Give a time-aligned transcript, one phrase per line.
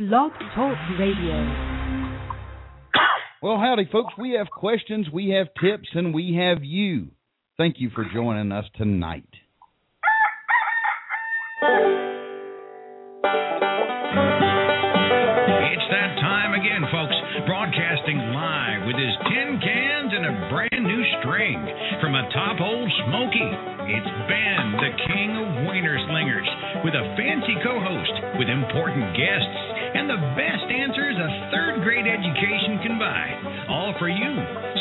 [0.00, 1.36] Blog Talk Radio.
[3.42, 4.14] Well, howdy, folks.
[4.16, 7.08] We have questions, we have tips, and we have you.
[7.58, 9.28] Thank you for joining us tonight.
[15.68, 17.16] It's that time again, folks.
[17.44, 21.60] Broadcasting live with his tin cans and a brand new string
[22.00, 23.52] from a top old Smoky.
[23.92, 26.48] It's Ben, the king of wiener slingers,
[26.88, 29.79] with a fancy co host, with important guests, and
[30.10, 33.30] the best answers a third grade education can buy.
[33.70, 34.32] All for you.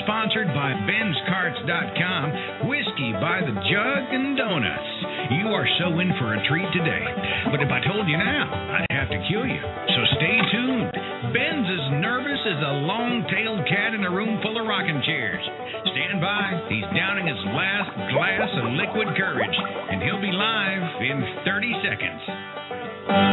[0.02, 4.90] Sponsored by Ben'sCarts.com, whiskey by the jug, and donuts.
[5.30, 7.06] You are so in for a treat today.
[7.54, 9.62] But if I told you now, I'd have to kill you.
[9.62, 10.98] So stay tuned.
[11.30, 15.46] Ben's as nervous as a long tailed cat in a room full of rocking chairs.
[15.94, 16.58] Stand by.
[16.74, 19.58] He's downing his last glass of liquid courage,
[19.94, 23.30] and he'll be live in 30 seconds.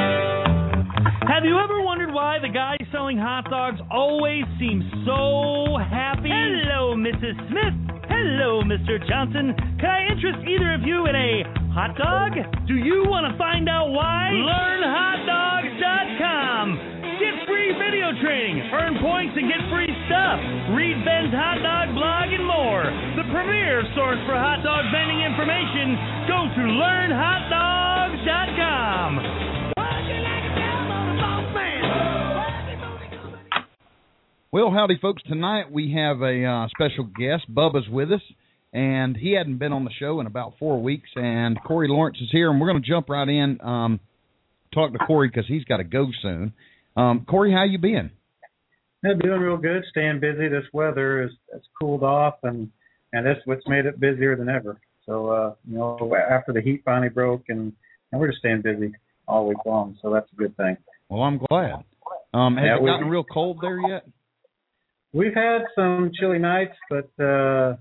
[1.37, 1.86] Have you ever
[2.16, 6.33] why the guy selling hot dogs always seems so happy?
[6.33, 7.36] Hello, Mrs.
[7.53, 7.77] Smith.
[8.09, 8.97] Hello, Mr.
[9.05, 9.53] Johnson.
[9.77, 11.44] Can I interest either of you in a
[11.77, 12.41] hot dog?
[12.64, 14.33] Do you want to find out why?
[14.33, 17.20] LearnHotDogs.com.
[17.20, 20.41] Get free video training, earn points, and get free stuff.
[20.72, 22.89] Read Ben's hot dog blog and more.
[23.20, 26.00] The premier source for hot dog vending information.
[26.33, 29.56] Go to LearnHotDogs.com.
[34.57, 35.23] Well, howdy, folks.
[35.25, 37.45] Tonight we have a uh, special guest.
[37.55, 38.23] Bubba's with us,
[38.73, 41.11] and he hadn't been on the show in about four weeks.
[41.15, 44.01] And Corey Lawrence is here, and we're going to jump right in, um,
[44.73, 46.55] talk to Corey because he's got to go soon.
[46.97, 48.11] Um, Corey, how you been?
[49.05, 49.84] Yeah, doing real good.
[49.91, 50.49] Staying busy.
[50.49, 52.71] This weather is has cooled off, and
[53.12, 54.81] and that's what's made it busier than ever.
[55.05, 57.75] So uh, you know, after the heat finally broke, and
[58.11, 58.95] and we're just staying busy
[59.29, 59.99] all week long.
[60.01, 60.79] So that's a good thing.
[61.11, 61.84] Well, I'm glad.
[62.33, 64.07] Um, has Yeah, it we- gotten real cold there yet?
[65.17, 67.77] We've had some chilly nights, but uh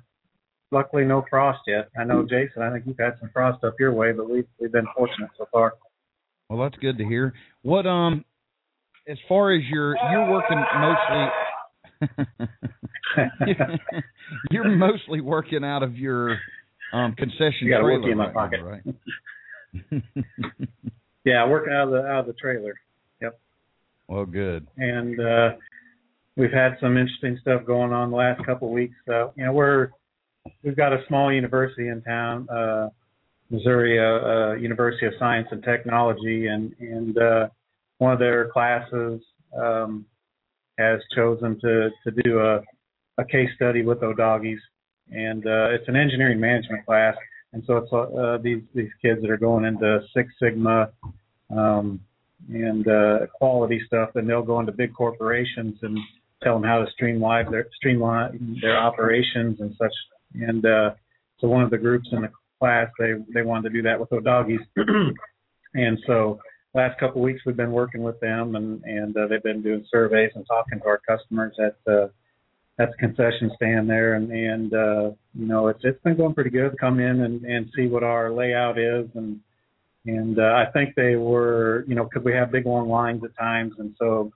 [0.71, 1.89] luckily no frost yet.
[1.99, 2.61] I know Jason.
[2.61, 5.45] I think you've had some frost up your way, but we've we've been fortunate so
[5.51, 5.73] far.
[6.49, 7.33] Well, that's good to hear.
[7.61, 8.23] What um,
[9.07, 11.27] as far as your you're working mostly.
[14.51, 16.37] you're mostly working out of your
[16.93, 18.59] um concession You got a trailer in my right pocket.
[18.61, 18.67] now,
[19.91, 20.03] right?
[21.25, 22.75] yeah, working out of the out of the trailer.
[23.21, 23.39] Yep.
[24.07, 24.67] Well, good.
[24.77, 25.49] and uh
[26.35, 28.95] we've had some interesting stuff going on the last couple of weeks.
[29.05, 29.89] So you know, we're
[30.63, 32.89] we've got a small university in town, uh
[33.49, 37.47] Missouri uh, uh University of Science and Technology and and uh
[37.97, 39.21] one of their classes
[39.57, 40.05] um
[40.77, 42.61] has chosen to to do a
[43.17, 44.59] a case study with O'Doggies
[45.11, 47.15] and uh it's an engineering management class
[47.53, 50.89] and so it's uh these these kids that are going into Six Sigma
[51.55, 52.01] um
[52.49, 55.97] and uh, quality stuff, and they'll go into big corporations and
[56.45, 59.93] tell them how to streamline their streamline their operations and such.
[60.35, 60.91] And uh,
[61.39, 64.11] so one of the groups in the class they they wanted to do that with
[64.11, 64.59] O'Doggies,
[65.73, 66.39] and so
[66.73, 69.85] last couple of weeks we've been working with them, and and uh, they've been doing
[69.91, 72.07] surveys and talking to our customers at uh,
[72.77, 76.51] at the concession stand there, and and uh, you know it's it's been going pretty
[76.51, 76.77] good.
[76.79, 79.39] Come in and and see what our layout is and
[80.07, 83.35] and uh, I think they were, you know, because we have big long lines at
[83.35, 84.31] times, and so,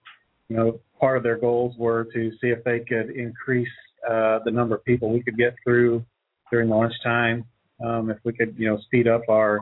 [0.48, 3.70] you know, part of their goals were to see if they could increase
[4.10, 6.04] uh, the number of people we could get through
[6.52, 7.46] during lunchtime.
[7.84, 9.62] Um, if we could, you know, speed up our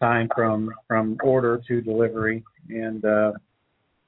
[0.00, 2.44] time from from order to delivery.
[2.68, 3.32] And uh,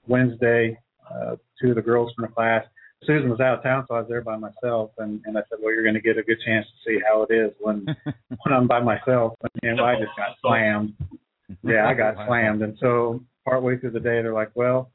[0.06, 0.78] Wednesday,
[1.10, 2.64] uh, two of the girls from the class,
[3.04, 5.58] Susan was out of town, so I was there by myself, and and I said,
[5.62, 8.54] well, you're going to get a good chance to see how it is when when
[8.54, 10.94] I'm by myself, and I just got slammed.
[11.64, 14.92] Yeah, I got slammed, and so partway through the day, they're like, "Well,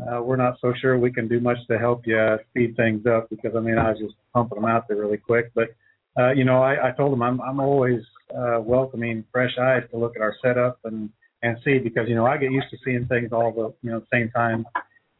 [0.00, 3.30] uh, we're not so sure we can do much to help you speed things up
[3.30, 5.74] because I mean I was just pumping them out there really quick." But
[6.18, 8.02] uh, you know, I, I told them I'm I'm always
[8.36, 11.10] uh, welcoming fresh eyes to look at our setup and
[11.42, 14.02] and see because you know I get used to seeing things all the you know
[14.12, 14.66] same time,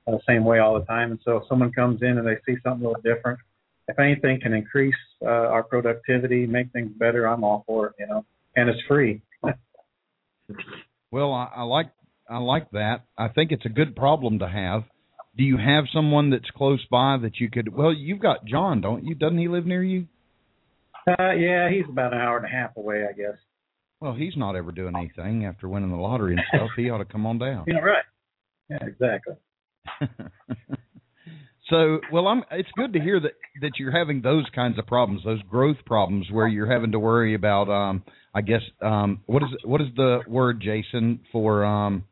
[0.06, 2.58] uh, same way all the time, and so if someone comes in and they see
[2.62, 3.38] something a little different,
[3.88, 7.92] if anything can increase uh, our productivity, make things better, I'm all for it.
[7.98, 8.24] You know,
[8.56, 9.22] and it's free.
[11.12, 11.90] Well, I, I like
[12.28, 13.04] I like that.
[13.16, 14.84] I think it's a good problem to have.
[15.36, 17.72] Do you have someone that's close by that you could?
[17.74, 19.14] Well, you've got John, don't you?
[19.14, 20.06] Doesn't he live near you?
[21.06, 23.36] Uh, yeah, he's about an hour and a half away, I guess.
[24.00, 26.70] Well, he's not ever doing anything after winning the lottery and stuff.
[26.76, 27.64] He ought to come on down.
[27.66, 28.04] Yeah, right.
[28.68, 29.34] Yeah, exactly.
[31.70, 32.42] so, well, I'm.
[32.50, 33.32] It's good to hear that
[33.62, 37.34] that you're having those kinds of problems, those growth problems, where you're having to worry
[37.34, 37.70] about.
[37.70, 38.02] Um,
[38.34, 42.04] I guess um, what is what is the word, Jason, for um,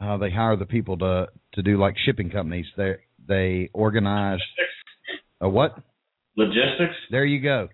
[0.00, 2.66] uh, they hire the people to to do like shipping companies.
[2.76, 2.94] They
[3.26, 4.40] they organize
[5.40, 5.76] a what?
[6.36, 6.96] Logistics.
[7.10, 7.68] There you go.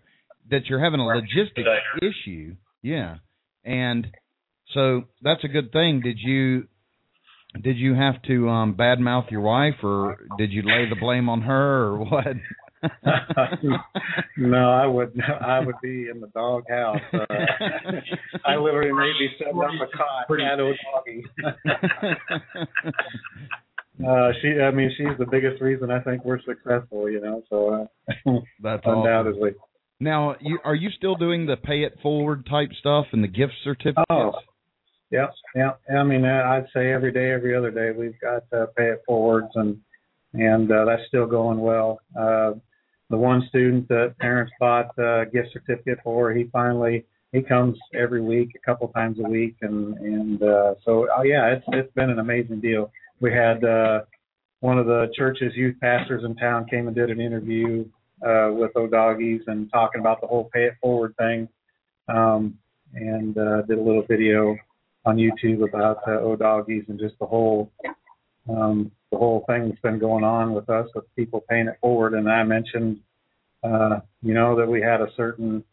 [0.51, 1.69] That you're having a logistics
[2.03, 2.57] issue.
[2.83, 3.17] Yeah.
[3.65, 4.07] And
[4.75, 6.01] so that's a good thing.
[6.03, 6.69] Did you
[7.63, 11.43] did you have to um badmouth your wife or did you lay the blame on
[11.43, 12.27] her or what?
[14.37, 17.01] no, I would I would be in the dog house.
[17.13, 17.25] Uh,
[18.45, 21.25] I literally may be setting up a cot at old doggy.
[24.07, 27.11] uh, she, I mean, she's the biggest reason I think we're successful.
[27.11, 27.87] You know, so uh,
[28.63, 29.01] That's awesome.
[29.01, 29.55] undoubtedly.
[29.99, 33.55] Now, you are you still doing the pay it forward type stuff and the gift
[33.65, 34.05] certificates?
[34.11, 34.33] Oh,
[35.11, 35.81] Yep, yep.
[35.97, 39.03] I mean, uh, I'd say every day, every other day, we've got uh, pay it
[39.07, 39.79] forwards, and
[40.35, 42.01] and uh, that's still going well.
[42.19, 42.55] Uh,
[43.11, 48.21] the one student that parents bought a gift certificate for, he finally he comes every
[48.21, 52.11] week, a couple times a week, and and uh, so oh yeah, it's it's been
[52.11, 52.91] an amazing deal.
[53.21, 54.01] We had uh,
[54.61, 57.85] one of the church's youth pastors in town came and did an interview
[58.27, 61.49] uh, with O'Doggies and talking about the whole pay it forward thing,
[62.09, 62.59] um,
[62.95, 64.57] and uh, did a little video
[65.05, 67.71] on YouTube about uh, O'Doggies and just the whole
[68.49, 72.15] um, the whole thing that's been going on with us with people paying it forward.
[72.15, 73.01] And I mentioned,
[73.63, 75.65] uh, you know, that we had a certain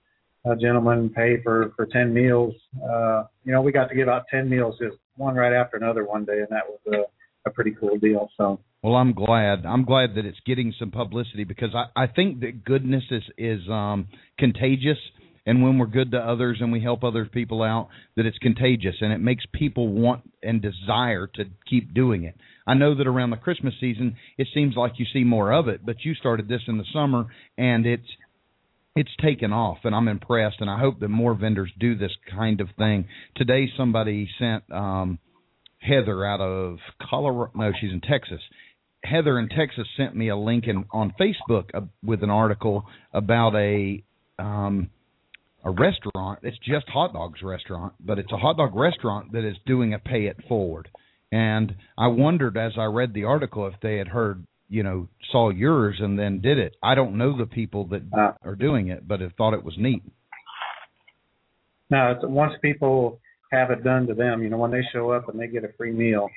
[0.46, 2.54] uh, gentleman pay for for ten meals.
[2.78, 6.06] Uh, you know, we got to give out ten meals just one right after another
[6.06, 8.30] one day, and that was a, a pretty cool deal.
[8.38, 8.60] So.
[8.82, 9.66] Well, I'm glad.
[9.66, 13.62] I'm glad that it's getting some publicity because I, I think that goodness is is
[13.70, 14.98] um, contagious,
[15.46, 18.96] and when we're good to others and we help other people out, that it's contagious
[19.02, 22.36] and it makes people want and desire to keep doing it.
[22.66, 25.86] I know that around the Christmas season, it seems like you see more of it,
[25.86, 27.26] but you started this in the summer,
[27.58, 28.08] and it's
[28.96, 32.62] it's taken off, and I'm impressed, and I hope that more vendors do this kind
[32.62, 33.08] of thing.
[33.36, 35.18] Today, somebody sent um,
[35.80, 36.78] Heather out of
[37.10, 37.52] Colorado.
[37.56, 38.40] No, she's in Texas.
[39.04, 43.56] Heather in Texas sent me a link in, on Facebook uh, with an article about
[43.56, 44.04] a
[44.38, 44.90] um,
[45.64, 46.40] a restaurant.
[46.44, 50.00] It's just hot dogs restaurant, but it's a hot dog restaurant that is doing a
[50.00, 50.90] pay it forward.
[51.32, 55.50] And I wondered as I read the article if they had heard, you know, saw
[55.50, 56.76] yours and then did it.
[56.84, 58.34] I don't know the people that Uh.
[58.44, 60.04] are doing it, but have thought it was neat.
[61.90, 63.20] No, it's, once people
[63.52, 65.70] have it done to them, you know, when they show up and they get a
[65.78, 66.28] free meal,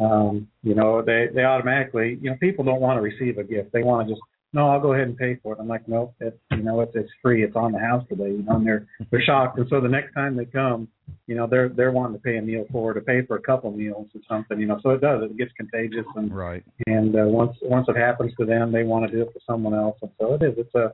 [0.00, 3.72] um, you know, they they automatically, you know, people don't want to receive a gift.
[3.72, 4.22] They want to just,
[4.54, 5.58] no, I'll go ahead and pay for it.
[5.60, 7.42] I'm like, nope, it's you know, it's it's free.
[7.42, 8.30] It's on the house today.
[8.30, 9.58] You know, and they're they're shocked.
[9.58, 10.88] And so the next time they come,
[11.26, 13.70] you know, they're they're wanting to pay a meal for, to pay for a couple
[13.70, 14.60] meals or something.
[14.60, 15.22] You know, so it does.
[15.22, 16.62] It gets contagious and Right.
[16.86, 19.74] and uh, once once it happens to them, they want to do it for someone
[19.74, 20.54] else, and so it is.
[20.58, 20.92] It's a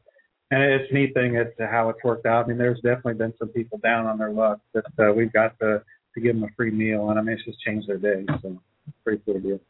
[0.50, 2.44] and it's a neat thing as to how it's worked out.
[2.44, 5.58] I mean, there's definitely been some people down on their luck that uh, we've got
[5.58, 5.82] to
[6.14, 8.24] to give them a free meal, and I mean, it's just changed their day.
[8.40, 8.60] So
[9.02, 9.60] pretty cool deal.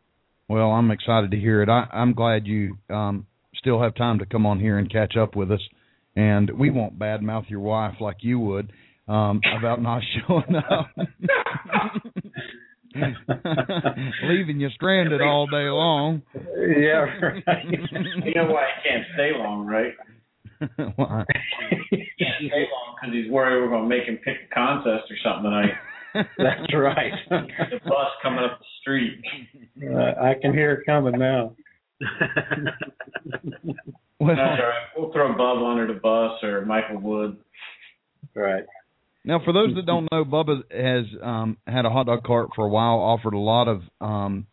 [0.49, 1.69] Well, I'm excited to hear it.
[1.69, 3.27] I, I'm glad you um,
[3.59, 5.61] still have time to come on here and catch up with us.
[6.17, 8.73] And we won't badmouth your wife like you would
[9.09, 10.91] um, about not showing up,
[14.25, 16.23] leaving you stranded all day long.
[16.35, 17.65] yeah, right.
[17.71, 19.95] You know why he can't stay long, right?
[20.97, 21.25] Why?
[21.91, 25.05] He can't stay long because he's worried we're going to make him pick a contest
[25.09, 25.71] or something tonight.
[26.37, 27.13] That's right.
[27.31, 29.23] the bus coming up the street.
[29.89, 31.55] uh, I can hear it coming now.
[34.21, 34.89] well, That's all right.
[34.97, 37.37] We'll throw Bub under the bus or Michael Wood.
[38.35, 38.65] Right.
[39.25, 42.65] Now, for those that don't know, Bubba has um, had a hot dog cart for
[42.65, 44.47] a while, offered a lot of um,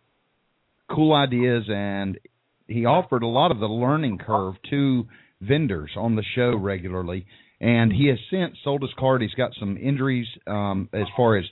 [0.90, 2.20] cool ideas, and
[2.68, 5.08] he offered a lot of the learning curve to
[5.40, 7.26] vendors on the show regularly.
[7.62, 9.22] And he has since sold his cart.
[9.22, 11.46] He's got some injuries um, as far as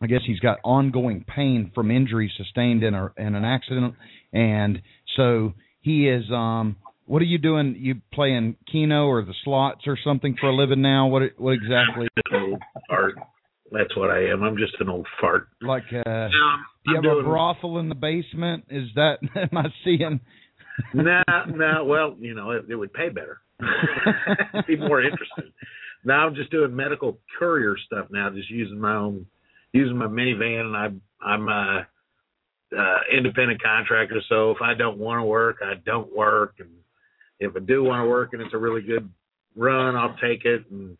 [0.00, 3.94] I guess he's got ongoing pain from injuries sustained in a in an accident,
[4.32, 4.80] and
[5.18, 6.24] so he is.
[6.30, 7.76] Um, what are you doing?
[7.78, 11.08] You playing Keno or the slots or something for a living now?
[11.08, 12.08] What what exactly?
[12.88, 13.14] fart.
[13.70, 14.42] That's what I am.
[14.42, 15.48] I'm just an old fart.
[15.60, 16.30] Like, uh, Um,
[16.84, 18.64] do you I'm have a brothel in the basement?
[18.70, 20.20] Is that am I seeing?
[20.94, 21.84] nah, nah.
[21.84, 23.40] Well, you know, it, it would pay better.
[24.66, 25.52] Be more interesting.
[26.04, 29.26] Now I'm just doing medical courier stuff now, just using my own,
[29.72, 31.84] using my minivan, and I, I'm a uh,
[32.76, 34.20] Uh, independent contractor.
[34.28, 36.68] So if I don't want to work, I don't work, and
[37.40, 39.08] if I do want to work and it's a really good
[39.56, 40.96] run, I'll take it and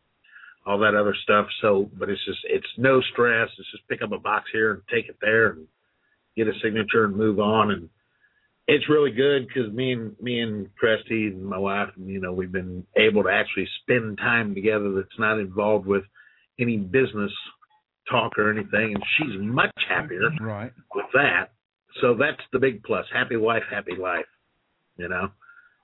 [0.64, 1.46] all that other stuff.
[1.60, 3.50] So, but it's just it's no stress.
[3.58, 5.66] It's just pick up a box here and take it there and
[6.37, 7.90] get a signature and move on and
[8.68, 12.52] it's really good because me and me and Cresty and my wife, you know, we've
[12.52, 16.04] been able to actually spend time together that's not involved with
[16.60, 17.32] any business
[18.10, 20.72] talk or anything, and she's much happier Right.
[20.94, 21.52] with that.
[22.00, 23.04] So that's the big plus.
[23.12, 24.26] Happy wife, happy life.
[24.97, 25.28] You know.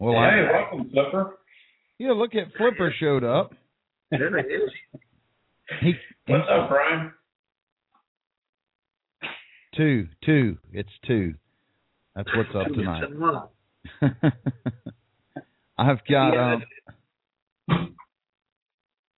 [0.00, 1.38] Well, hey, I, welcome, Flipper.
[1.98, 2.12] yeah.
[2.12, 3.52] Look at Flipper showed up.
[4.10, 4.70] There it is.
[5.80, 5.94] He,
[6.26, 7.12] What's up, Brian?
[9.76, 10.58] two, two.
[10.72, 11.34] It's two.
[12.14, 13.00] That's what's up tonight.
[13.00, 14.34] weeks in a month.
[15.78, 16.54] I've got.
[16.54, 17.96] Um,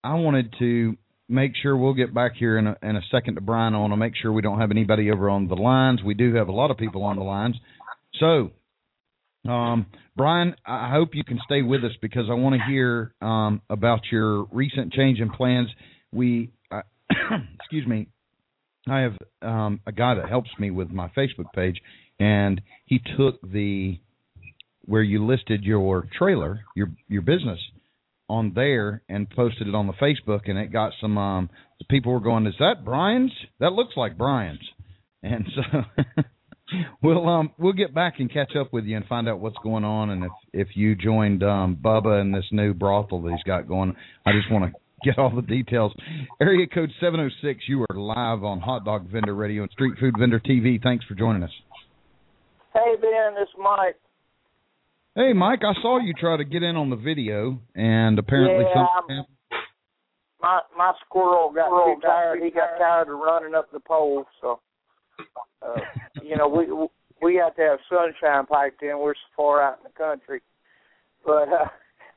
[0.02, 0.96] I wanted to
[1.28, 3.74] make sure we'll get back here in a, in a second to Brian.
[3.74, 6.02] I want to make sure we don't have anybody over on the lines.
[6.02, 7.56] We do have a lot of people on the lines.
[8.20, 8.50] So,
[9.48, 13.60] um, Brian, I hope you can stay with us because I want to hear um,
[13.68, 15.68] about your recent change in plans.
[16.12, 16.82] We, uh,
[17.60, 18.08] excuse me,
[18.88, 21.80] I have um, a guy that helps me with my Facebook page,
[22.18, 23.98] and he took the
[24.84, 27.58] where you listed your trailer, your your business
[28.28, 31.50] on there and posted it on the Facebook and it got some um
[31.88, 33.32] people were going, Is that Brian's?
[33.60, 34.60] That looks like Brian's
[35.22, 36.22] and so
[37.02, 39.84] we'll um we'll get back and catch up with you and find out what's going
[39.84, 43.68] on and if if you joined um Bubba in this new brothel that he's got
[43.68, 43.94] going.
[44.24, 45.92] I just want to get all the details.
[46.40, 49.94] Area code seven oh six, you are live on Hot Dog Vendor Radio and Street
[50.00, 50.82] Food Vendor TV.
[50.82, 51.52] Thanks for joining us.
[52.74, 53.96] Hey Ben, this is Mike.
[55.16, 58.74] Hey, Mike, I saw you try to get in on the video, and apparently Yeah,
[58.74, 59.26] something I'm- happened.
[60.42, 62.42] My my squirrel got too tired.
[62.42, 64.26] He got tired of running up the pole.
[64.42, 64.60] So,
[65.62, 65.80] uh,
[66.22, 66.66] you know, we
[67.22, 68.98] we have to have sunshine piped in.
[68.98, 70.42] We're so far out in the country.
[71.24, 71.68] But uh,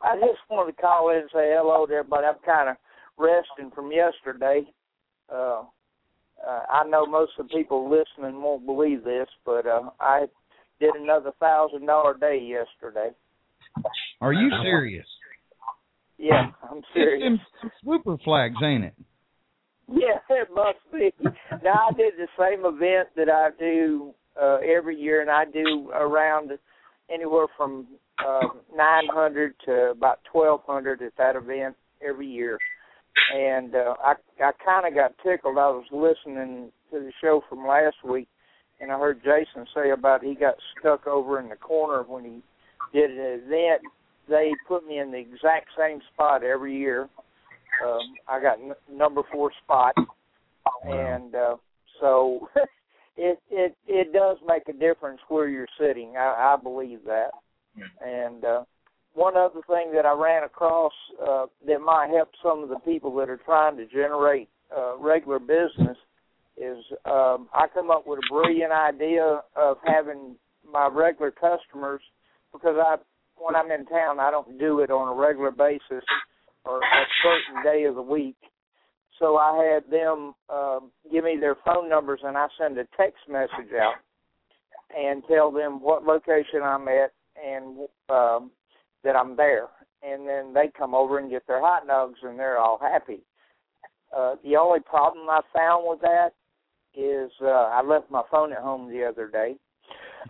[0.01, 2.27] I just wanted to call in and say hello to everybody.
[2.27, 2.75] I'm kind of
[3.17, 4.65] resting from yesterday.
[5.33, 5.63] Uh,
[6.45, 10.25] uh, I know most of the people listening won't believe this, but uh, I
[10.79, 13.09] did another thousand dollar day yesterday.
[14.21, 15.05] Are you serious?
[16.17, 17.39] Yeah, I'm It's serious.
[17.61, 18.93] them swooper flags, ain't it?
[19.87, 21.11] Yeah, it must be.
[21.63, 25.89] Now I did the same event that I do uh every year and I do
[25.91, 26.51] around
[27.11, 27.87] anywhere from
[28.25, 31.75] uh nine hundred to about twelve hundred at that event
[32.07, 32.57] every year.
[33.33, 35.57] And uh I I kinda got tickled.
[35.57, 38.27] I was listening to the show from last week
[38.79, 42.41] and I heard Jason say about he got stuck over in the corner when he
[42.97, 43.81] did an event.
[44.27, 47.09] They put me in the exact same spot every year.
[47.85, 49.95] Um, I got n- number four spot,
[50.87, 51.55] and uh,
[51.99, 52.49] so
[53.17, 56.15] it it it does make a difference where you're sitting.
[56.17, 57.31] I, I believe that.
[58.05, 58.63] And uh,
[59.13, 60.93] one other thing that I ran across
[61.25, 65.39] uh, that might help some of the people that are trying to generate uh, regular
[65.39, 65.97] business
[66.59, 70.35] is um, I come up with a brilliant idea of having
[70.69, 72.01] my regular customers
[72.51, 72.97] because I
[73.37, 76.03] when I'm in town I don't do it on a regular basis
[76.65, 78.35] or a certain day of the week.
[79.17, 83.19] So I had them um, give me their phone numbers, and I send a text
[83.29, 83.95] message out
[84.97, 87.11] and tell them what location I'm at
[87.41, 88.51] and um,
[89.03, 89.67] that I'm there.
[90.01, 93.19] And then they come over and get their hot dogs, and they're all happy.
[94.15, 96.29] Uh, the only problem I found with that
[96.95, 99.55] is uh, I left my phone at home the other day,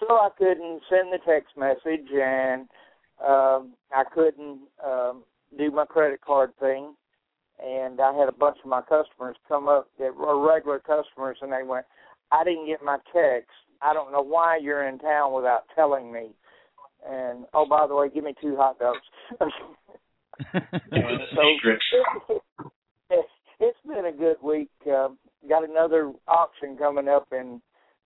[0.00, 2.68] so I couldn't send the text message, and
[3.24, 5.24] um, I couldn't um,
[5.58, 6.94] do my credit card thing.
[7.62, 11.52] And I had a bunch of my customers come up that were regular customers, and
[11.52, 11.84] they went,
[12.32, 13.50] "I didn't get my text.
[13.82, 16.30] I don't know why you're in town without telling me."
[17.06, 19.00] And oh, by the way, give me two hot dogs.
[20.52, 20.62] so
[23.10, 23.28] it's,
[23.58, 24.70] it's been a good week.
[24.90, 25.08] Uh,
[25.48, 27.60] got another auction coming up in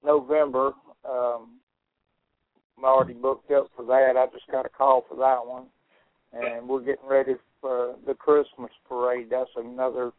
[0.05, 0.73] November.
[1.09, 1.59] Um,
[2.77, 4.17] I'm already booked up for that.
[4.17, 5.67] I just got a call for that one,
[6.33, 9.29] and we're getting ready for the Christmas parade.
[9.31, 10.13] That's another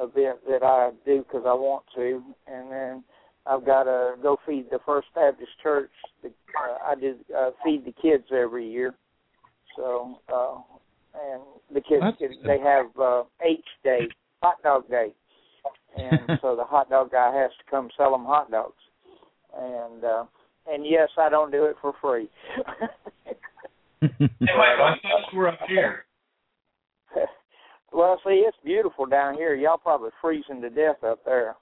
[0.00, 3.04] event that I do because I want to, and then
[3.46, 5.90] I've got to go feed the First Baptist Church.
[6.22, 8.94] The, uh, I do uh, feed the kids every year,
[9.76, 10.56] so uh,
[11.14, 12.30] and the kids good.
[12.44, 14.08] they have uh, H Day,
[14.42, 15.12] Hot Dog Day,
[15.96, 18.74] and so the hot dog guy has to come sell them hot dogs,
[19.56, 20.24] and uh,
[20.66, 22.28] and yes, I don't do it for free.
[24.00, 26.04] Hey, Mike, I thought you were up here.
[27.92, 29.54] well, see, it's beautiful down here.
[29.54, 31.56] Y'all probably freezing to death up there.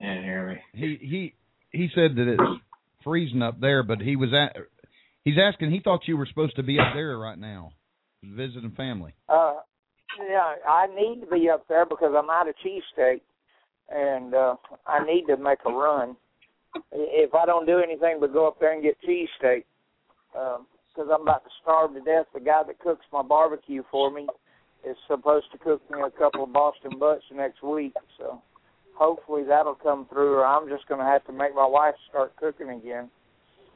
[0.00, 0.60] Can't hear me.
[0.74, 1.34] he he
[1.70, 2.62] he said that it's
[3.02, 4.56] freezing up there, but he was at
[5.24, 5.70] he's asking.
[5.70, 7.72] He thought you were supposed to be up there right now,
[8.22, 9.14] visiting family.
[9.28, 9.54] Uh,
[10.18, 13.20] yeah, I need to be up there because I'm out of cheesesteak,
[13.90, 14.56] and uh,
[14.86, 16.16] I need to make a run.
[16.92, 19.64] If I don't do anything but go up there and get cheesesteak,
[20.32, 22.26] because I'm about to starve to death.
[22.34, 24.26] The guy that cooks my barbecue for me
[24.88, 27.94] is supposed to cook me a couple of Boston butts next week.
[28.18, 28.42] So
[28.96, 32.36] hopefully that'll come through, or I'm just going to have to make my wife start
[32.36, 33.10] cooking again.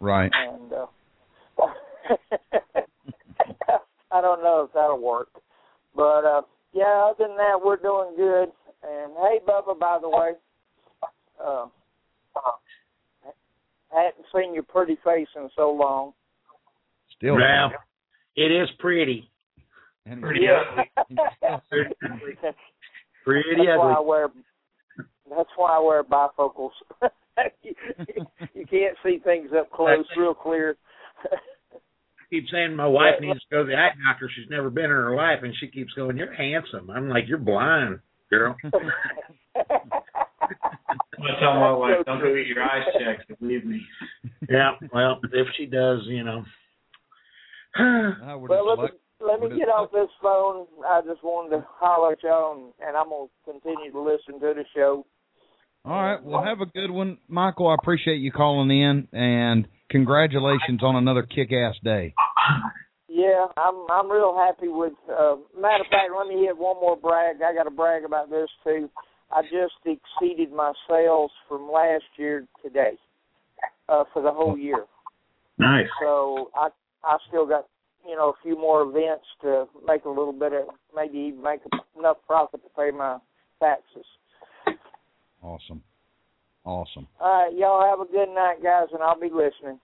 [0.01, 0.31] Right.
[0.35, 0.87] And uh,
[4.13, 5.29] I don't know if that'll work,
[5.99, 7.11] but uh, yeah.
[7.11, 8.49] Other than that, we're doing good.
[8.85, 10.31] And hey, Bubba, by the way,
[11.45, 11.67] uh,
[13.93, 16.13] hadn't seen your pretty face in so long.
[17.17, 17.35] Still.
[17.35, 17.73] Well,
[18.37, 19.29] it is pretty.
[20.07, 20.85] And Pretty Yeah.
[23.25, 23.79] Pretty that's ugly.
[23.79, 24.29] why I wear.
[25.29, 26.71] That's why I wear bifocals.
[27.63, 27.75] you,
[28.55, 30.77] you can't see things up close, real clear.
[32.31, 34.31] keep saying my wife needs to go to the eye doctor.
[34.35, 37.39] She's never been in her life, and she keeps going, "You're handsome." I'm like, "You're
[37.39, 38.73] blind, girl." I'm
[41.19, 43.41] gonna tell my wife, don't go get your eyes checked.
[43.41, 43.81] Believe me.
[44.49, 44.73] yeah.
[44.93, 46.45] Well, if she does, you know.
[48.41, 48.89] Well, let me,
[49.21, 50.67] let me get off this phone.
[50.89, 54.55] I just wanted to holler at y'all, and, and I'm gonna continue to listen to
[54.55, 55.05] the show.
[55.85, 56.23] All right.
[56.23, 57.69] Well, have a good one, Michael.
[57.69, 62.15] I appreciate you calling in, and congratulations on another kick-ass day.
[63.09, 64.93] Yeah, I'm I'm real happy with.
[65.09, 67.37] Uh, matter of fact, let me hit one more brag.
[67.37, 68.89] I got to brag about this too.
[69.33, 72.93] I just exceeded my sales from last year today
[73.89, 74.85] uh, for the whole year.
[75.59, 75.87] nice.
[76.01, 76.69] So I
[77.03, 77.67] I still got
[78.07, 81.61] you know a few more events to make a little bit of maybe even make
[81.99, 83.19] enough profit to pay my
[83.61, 84.07] taxes.
[85.43, 85.83] Awesome.
[86.69, 87.07] Awesome.
[87.19, 89.81] All right, y'all have a good night, guys, and I'll be listening.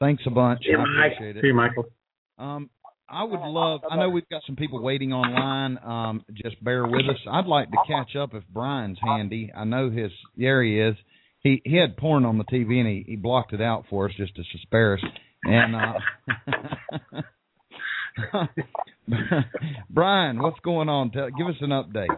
[0.00, 0.62] Thanks a bunch.
[0.64, 1.12] Hey, I Mike.
[1.14, 1.44] appreciate See it.
[1.44, 1.84] you, Michael.
[2.38, 2.70] Um,
[3.08, 3.82] I would love.
[3.88, 5.78] I know we've got some people waiting online.
[5.84, 7.18] Um, just bear with us.
[7.30, 9.52] I'd like to catch up if Brian's handy.
[9.56, 10.10] I know his.
[10.36, 10.96] There he is.
[11.38, 14.14] He he had porn on the TV and he, he blocked it out for us
[14.16, 15.00] just to spare us.
[15.44, 17.22] And uh,
[19.90, 21.12] Brian, what's going on?
[21.12, 22.08] Tell, give us an update.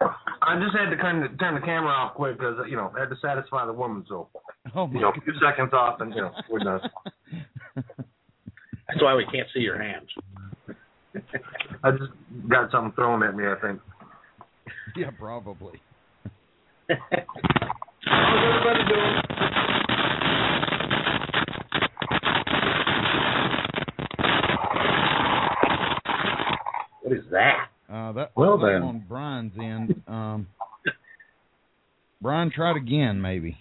[0.00, 3.00] I just had to kind of turn the camera off quick because you know I
[3.00, 4.04] had to satisfy the woman.
[4.08, 4.28] So
[4.74, 6.80] Oh you know, a few seconds off and you know we're done.
[7.76, 10.08] That's why we can't see your hands.
[11.82, 12.10] I just
[12.48, 13.44] got something thrown at me.
[13.46, 13.80] I think.
[14.96, 15.80] yeah, probably.
[16.88, 16.98] How's
[18.44, 19.20] everybody doing?
[27.02, 27.68] What is that?
[27.92, 28.82] Uh, that Well that then.
[28.82, 30.02] on Brian's end.
[30.08, 30.46] Um,
[32.44, 33.56] Brian tried again, maybe.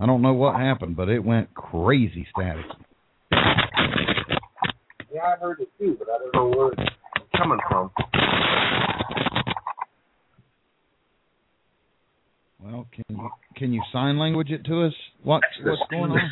[0.00, 2.64] I don't know what happened, but it went crazy static.
[5.12, 6.82] Yeah, I heard it too, but I don't know where it's
[7.36, 7.90] coming from.
[12.62, 14.94] Well, can you can you sign language it to us?
[15.22, 16.30] What what's going on?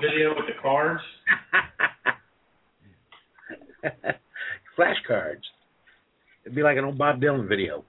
[0.00, 1.02] Video with the cards.
[4.78, 5.42] Flashcards.
[6.46, 7.84] It'd be like an old Bob Dylan video.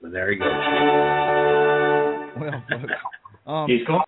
[0.00, 0.46] But there he goes.
[2.40, 2.92] Well, folks,
[3.46, 4.04] um, He's gone.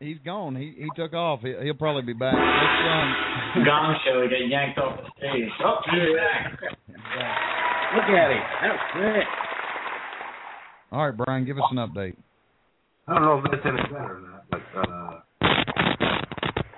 [0.00, 0.56] he's gone.
[0.56, 1.40] He he took off.
[1.42, 2.34] He, he'll probably be back.
[2.34, 4.22] Let's, um, Gong show.
[4.22, 5.50] He got yanked off the stage.
[5.62, 6.60] Oh, he's back.
[7.94, 8.42] Look at him.
[8.62, 9.26] That's great.
[10.92, 12.16] all right, Brian, give us an update.
[13.08, 15.20] I don't know if that's any better or not, but uh,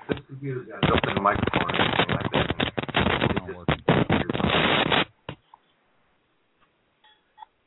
[0.09, 2.47] this computer's got a built-in microphone or anything like that.
[2.51, 3.79] It Not just- working.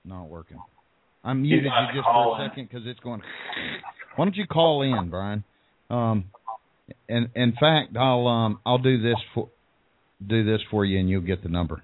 [0.05, 0.57] Not working.
[1.25, 3.21] I muted you just for a second because it's going.
[4.15, 5.43] Why don't you call in, Brian?
[5.89, 6.25] Um,
[7.09, 9.49] and in fact, I'll um I'll do this for
[10.25, 11.81] do this for you, and you'll get the number.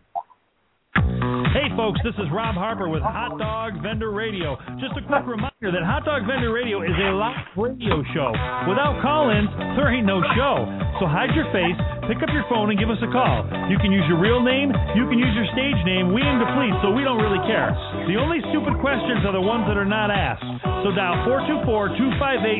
[0.93, 4.55] Hey folks, this is Rob Harper with Hot Dog Vendor Radio.
[4.79, 8.31] Just a quick reminder that Hot Dog Vendor Radio is a live radio show.
[8.67, 10.63] Without call-ins, there ain't no show.
[10.99, 11.75] So hide your face,
[12.11, 13.47] pick up your phone, and give us a call.
[13.71, 14.67] You can use your real name,
[14.99, 16.11] you can use your stage name.
[16.11, 17.71] We aim to please, so we don't really care.
[18.03, 20.43] The only stupid questions are the ones that are not asked.
[20.83, 21.23] So dial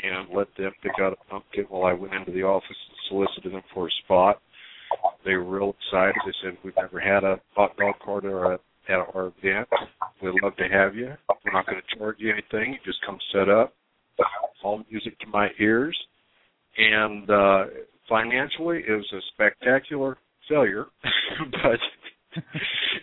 [0.02, 3.52] and let them pick out a pumpkin while I went into the office and solicited
[3.52, 4.40] them for a spot.
[5.24, 6.14] They were real excited.
[6.24, 9.68] They said, "We've never had a hot dog cart or a, at our event.
[10.22, 11.14] We'd love to have you.
[11.44, 12.74] We're not going to charge you anything.
[12.74, 13.74] You just come set up.
[14.62, 15.98] All music to my ears."
[16.76, 17.64] And uh
[18.08, 20.18] financially, it was a spectacular
[20.48, 20.86] failure,
[21.50, 22.42] but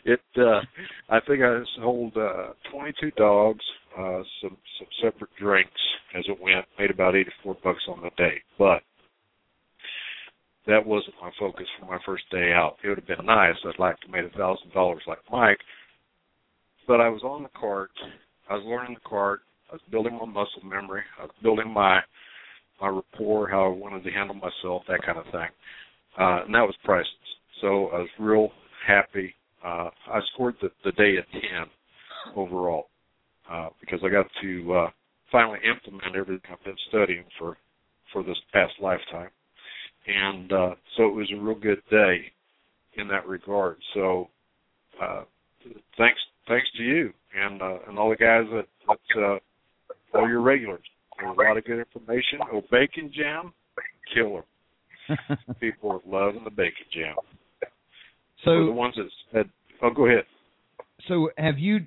[0.06, 0.62] it uh
[1.10, 3.64] I think I sold uh 22 dogs,
[4.00, 5.82] uh some some separate drinks
[6.18, 8.42] as it went, made about 84 bucks on the day.
[8.58, 8.82] But
[10.68, 12.78] that wasn't my focus for my first day out.
[12.84, 13.56] It would have been nice.
[13.66, 15.60] I'd like to made a thousand dollars like Mike.
[16.88, 17.92] But I was on the cart.
[18.50, 19.42] I was learning the cart.
[19.70, 21.04] I was building my muscle memory.
[21.20, 22.00] I was building my
[22.82, 25.50] my rapport, how I wanted to handle myself, that kind of thing.
[26.18, 27.08] Uh, and that was priceless.
[27.62, 28.50] So I was real
[28.88, 29.34] happy.
[29.64, 31.42] Uh, I scored the, the day a 10
[32.38, 32.88] overall
[33.50, 34.90] uh, because I got to uh,
[35.32, 37.58] finally implement everything I've been studying for
[38.14, 39.30] for this past lifetime.
[40.08, 42.32] And uh, so it was a real good day
[42.96, 43.78] in that regard.
[43.94, 44.30] So
[45.02, 45.24] uh,
[45.98, 50.42] thanks thanks to you and uh, and all the guys that, that uh, all your
[50.42, 50.82] regulars.
[51.18, 52.40] There's a lot of good information.
[52.52, 53.54] Oh, bacon jam,
[54.14, 54.44] killer.
[55.60, 57.16] People are loving the bacon jam.
[58.46, 59.50] So the ones that said,
[59.82, 60.24] "Oh, go ahead."
[61.08, 61.80] So have you?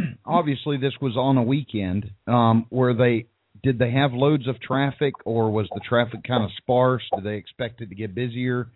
[0.26, 2.10] obviously, this was on a weekend.
[2.26, 3.26] Um, were they?
[3.62, 7.02] Did they have loads of traffic, or was the traffic kind of sparse?
[7.14, 8.68] Do they expect it to get busier?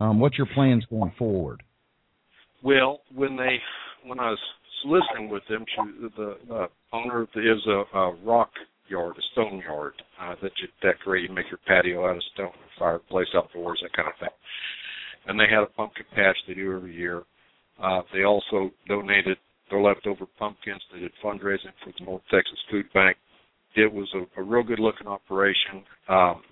[0.00, 1.62] Um, what's your plans going forward?
[2.62, 3.58] Well, when they
[4.04, 4.38] when I was
[4.82, 8.50] soliciting with them, she, the uh, owner is a, a rock
[8.88, 11.28] yard, a stone yard uh, that you decorate.
[11.28, 14.28] You make your patio out of stone, fireplace outdoors, that kind of thing.
[15.26, 17.22] And they had a pumpkin patch they do every year.
[17.82, 19.38] Uh, they also donated
[19.70, 20.82] their leftover pumpkins.
[20.92, 23.16] They did fundraising for the North Texas Food Bank.
[23.76, 25.84] It was a, a real good looking operation.
[26.08, 26.42] Um,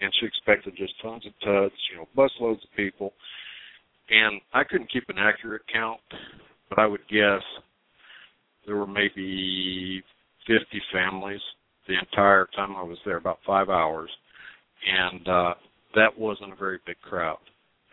[0.00, 3.12] and she expected just tons of tuds, you know, busloads of people.
[4.10, 6.00] And I couldn't keep an accurate count,
[6.68, 7.42] but I would guess
[8.66, 10.02] there were maybe
[10.46, 11.40] 50 families
[11.86, 14.10] the entire time I was there, about five hours.
[14.86, 15.54] And uh,
[15.94, 17.38] that wasn't a very big crowd.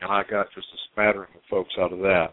[0.01, 2.27] And I got just a smattering of folks out of that.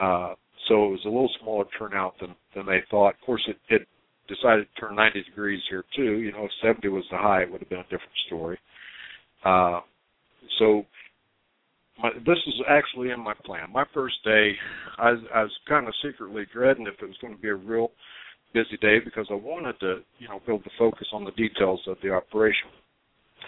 [0.00, 0.34] Uh,
[0.68, 3.14] so it was a little smaller turnout than, than they thought.
[3.14, 3.86] Of course, it, it
[4.28, 6.18] decided to turn 90 degrees here, too.
[6.18, 8.58] You know, if 70 was the high, it would have been a different story.
[9.44, 9.80] Uh,
[10.58, 10.84] so
[12.02, 13.70] my, this is actually in my plan.
[13.72, 14.52] My first day,
[14.98, 17.90] I, I was kind of secretly dreading if it was going to be a real
[18.52, 21.96] busy day because I wanted to, you know, build the focus on the details of
[22.02, 22.68] the operation.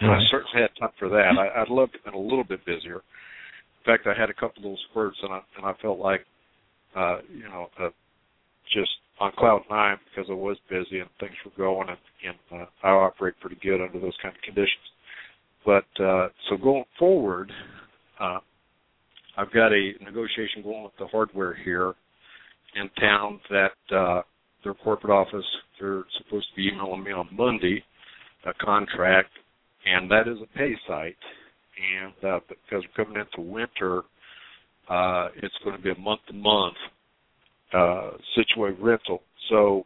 [0.01, 1.37] And I certainly had time for that.
[1.37, 2.95] I, I'd love to have been a little bit busier.
[2.95, 6.25] In fact, I had a couple little spurts, and I and I felt like,
[6.95, 7.89] uh, you know, uh,
[8.73, 11.97] just on cloud nine because I was busy and things were going, and,
[12.51, 14.85] and uh, I operate pretty good under those kind of conditions.
[15.65, 17.51] But uh, so going forward,
[18.19, 18.39] uh,
[19.37, 21.93] I've got a negotiation going with the hardware here
[22.75, 24.21] in town that uh,
[24.63, 25.45] their corporate office
[25.79, 27.83] they're supposed to be emailing me on Monday
[28.45, 29.29] a contract,
[29.85, 31.15] and that is a pay site.
[31.79, 34.03] And uh, because we're coming into winter,
[34.89, 36.75] uh, it's going to be a month to month
[37.73, 38.11] uh,
[38.79, 39.21] rental.
[39.49, 39.85] So,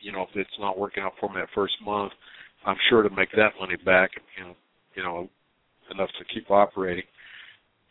[0.00, 2.12] you know, if it's not working out for me that first month,
[2.66, 4.54] I'm sure to make that money back, and
[4.94, 5.28] you know,
[5.90, 7.04] enough to keep operating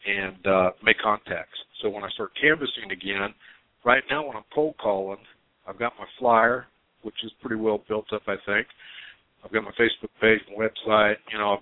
[0.05, 1.57] and uh, make contacts.
[1.81, 3.33] So when I start canvassing again,
[3.85, 5.17] right now when I'm cold calling,
[5.67, 6.67] I've got my flyer,
[7.01, 8.67] which is pretty well built up, I think.
[9.43, 11.15] I've got my Facebook page and website.
[11.31, 11.57] You know,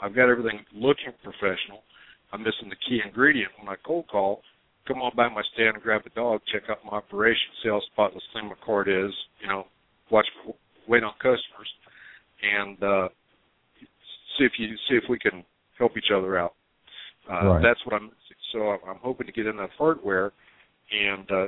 [0.00, 1.82] I've got everything looking professional.
[2.32, 4.42] I'm missing the key ingredient when I cold call.
[4.88, 7.80] Come on by my stand and grab a dog, check out my operation, see how
[7.92, 9.12] spotless clean my card is.
[9.40, 9.66] You know,
[10.10, 10.26] watch,
[10.88, 11.70] wait on customers,
[12.42, 13.08] and uh,
[14.38, 15.44] see if you see if we can
[15.78, 16.54] help each other out.
[17.30, 17.62] Uh, Right.
[17.62, 18.10] That's what I'm.
[18.52, 20.32] So I'm, I'm hoping to get in that hardware
[20.90, 21.46] and uh,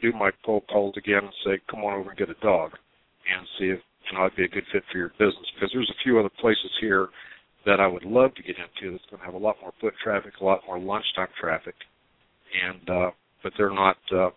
[0.00, 2.70] do my cold calls again and say, "Come on over and get a dog,"
[3.26, 5.50] and see if you know I'd be a good fit for your business.
[5.54, 7.08] Because there's a few other places here
[7.66, 9.94] that I would love to get into that's going to have a lot more foot
[10.02, 11.74] traffic, a lot more lunchtime traffic,
[12.68, 13.10] and uh,
[13.42, 14.30] but they're not uh,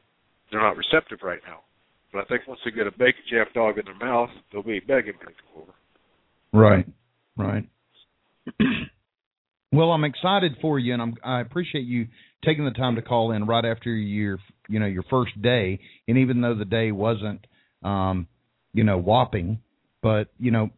[0.52, 1.60] they're not receptive right now.
[2.14, 4.80] But I think once they get a bacon jam dog in their mouth, they'll be
[4.80, 5.74] begging to come over.
[6.54, 6.88] Right,
[7.36, 7.68] right.
[9.72, 12.08] well, I'm excited for you, and I'm I appreciate you
[12.46, 16.18] taking the time to call in right after your you know your first day, and
[16.18, 17.46] even though the day wasn't
[17.84, 18.28] um,
[18.74, 19.60] you know whopping,
[20.02, 20.70] but you know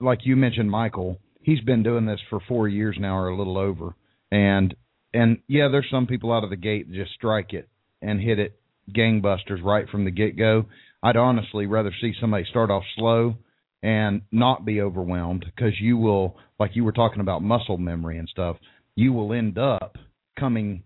[0.00, 3.58] like you mentioned, Michael, he's been doing this for four years now or a little
[3.58, 3.94] over,
[4.30, 4.74] and
[5.12, 7.68] and yeah, there's some people out of the gate that just strike it
[8.02, 8.58] and hit it
[8.90, 10.66] gangbusters right from the get go.
[11.02, 13.36] I'd honestly rather see somebody start off slow
[13.82, 18.28] and not be overwhelmed because you will, like you were talking about muscle memory and
[18.28, 18.56] stuff,
[18.96, 19.96] you will end up
[20.38, 20.82] coming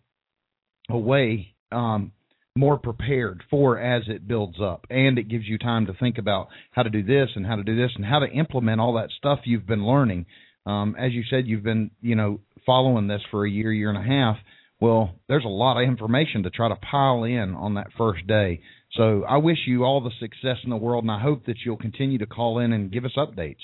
[0.90, 2.12] away um,
[2.56, 4.86] more prepared for as it builds up.
[4.90, 7.62] And it gives you time to think about how to do this and how to
[7.62, 10.26] do this and how to implement all that stuff you've been learning
[10.68, 13.98] um, as you said you've been you know following this for a year year and
[13.98, 14.36] a half
[14.80, 18.60] well there's a lot of information to try to pile in on that first day
[18.92, 21.76] so i wish you all the success in the world and i hope that you'll
[21.76, 23.62] continue to call in and give us updates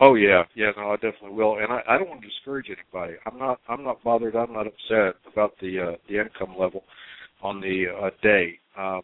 [0.00, 3.14] Oh yeah, yeah, no, I definitely will, and I, I don't want to discourage anybody.
[3.24, 4.34] I'm not, I'm not bothered.
[4.34, 6.82] I'm not upset about the uh, the income level
[7.40, 8.58] on the uh, day.
[8.76, 9.02] Um,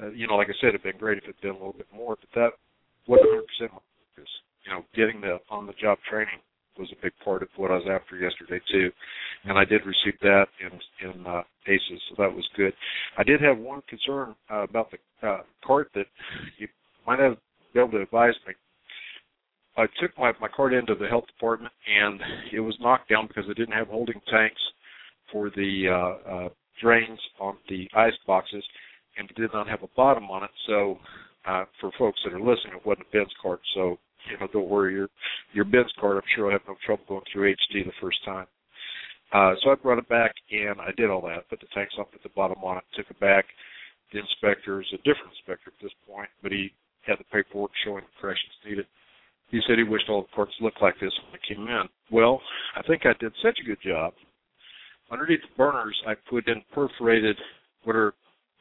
[0.00, 1.88] uh, you know, like I said, it'd been great if it'd been a little bit
[1.94, 2.50] more, but that
[3.06, 3.80] wasn't 100 percent my
[4.16, 4.30] focus.
[4.64, 6.40] You know, getting the on the job training
[6.78, 8.90] was a big part of what I was after yesterday too,
[9.44, 12.72] and I did receive that in in uh, ACES, so that was good.
[13.16, 16.06] I did have one concern uh, about the uh, cart that
[16.58, 16.68] you
[17.06, 17.36] might have
[17.72, 18.54] been able to advise me
[19.78, 22.20] I took my my cart into the health department and
[22.52, 24.60] it was knocked down because it didn't have holding tanks
[25.30, 26.48] for the uh, uh,
[26.82, 28.64] drains on the ice boxes,
[29.16, 30.50] and it did not have a bottom on it.
[30.66, 30.98] So,
[31.46, 33.60] uh, for folks that are listening, it wasn't a Ben's cart.
[33.74, 33.98] So,
[34.30, 34.94] you know, don't worry.
[34.94, 35.08] Your
[35.52, 38.46] your Ben's cart, I'm sure, I'll have no trouble going through HD the first time.
[39.32, 41.48] Uh, so I brought it back and I did all that.
[41.50, 42.84] Put the tanks up at the bottom on it.
[42.96, 43.44] Took it back.
[44.12, 46.72] The inspector is a different inspector at this point, but he
[47.06, 48.86] had the paperwork showing the corrections needed
[49.50, 51.88] he said he wished all the parts looked like this when I came in.
[52.10, 52.40] Well,
[52.76, 54.12] I think I did such a good job.
[55.10, 57.36] Underneath the burners, I put in perforated,
[57.84, 58.12] what are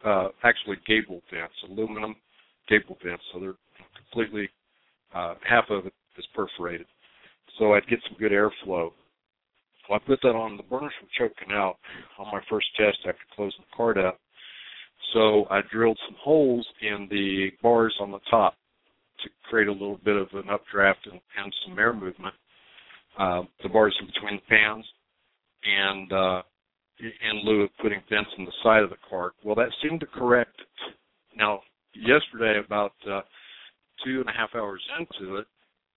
[0.06, 2.16] uh, actually gable vents, aluminum
[2.70, 3.24] gable vents.
[3.34, 3.56] So they're
[3.98, 4.50] completely,
[5.18, 6.86] uh, half of it is perforated.
[7.58, 8.92] So I'd get some good airflow.
[9.90, 10.58] Well, I put that on.
[10.58, 11.78] The burners were choking out
[12.20, 14.20] on my first test after closing the card out.
[15.14, 18.56] So I drilled some holes in the bars on the top
[19.24, 22.36] to create a little bit of an updraft and, and some air movement.
[23.18, 24.86] Uh, the bars in between the pans,
[25.66, 26.42] and uh,
[27.00, 29.34] in lieu of putting vents in the side of the cart.
[29.44, 30.62] Well, that seemed to correct.
[31.36, 31.62] Now,
[31.96, 33.22] yesterday, about uh,
[34.06, 35.48] two and a half hours into it,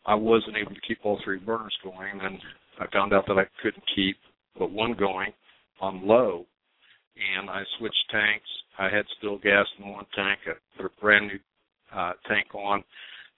[0.07, 2.39] I wasn't able to keep all three burners going, and
[2.79, 4.17] I found out that I couldn't keep
[4.59, 5.33] but one going
[5.81, 6.47] on low.
[7.39, 8.49] And I switched tanks.
[8.79, 10.39] I had still gas in one tank.
[10.47, 11.39] I put a brand new
[11.95, 12.83] uh, tank on,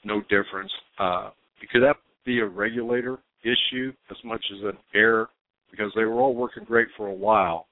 [0.05, 0.71] no difference.
[0.99, 1.31] Uh,
[1.71, 5.29] could that be a regulator issue as much as an air?
[5.71, 7.67] Because they were all working great for a while.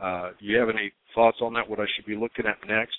[0.00, 1.68] Uh, do you have any thoughts on that?
[1.68, 2.96] What I should be looking at next?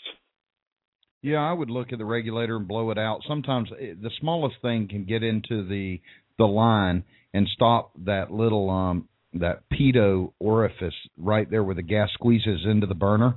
[1.23, 3.21] Yeah, I would look at the regulator and blow it out.
[3.27, 5.99] Sometimes it, the smallest thing can get into the
[6.37, 12.09] the line and stop that little um that pitot orifice right there where the gas
[12.13, 13.35] squeezes into the burner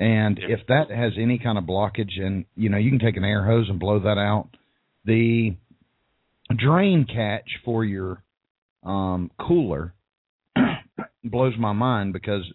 [0.00, 3.24] and if that has any kind of blockage, and you know, you can take an
[3.24, 4.48] air hose and blow that out.
[5.04, 5.54] The
[6.56, 8.22] drain catch for your
[8.82, 9.92] um, cooler
[11.24, 12.50] blows my mind because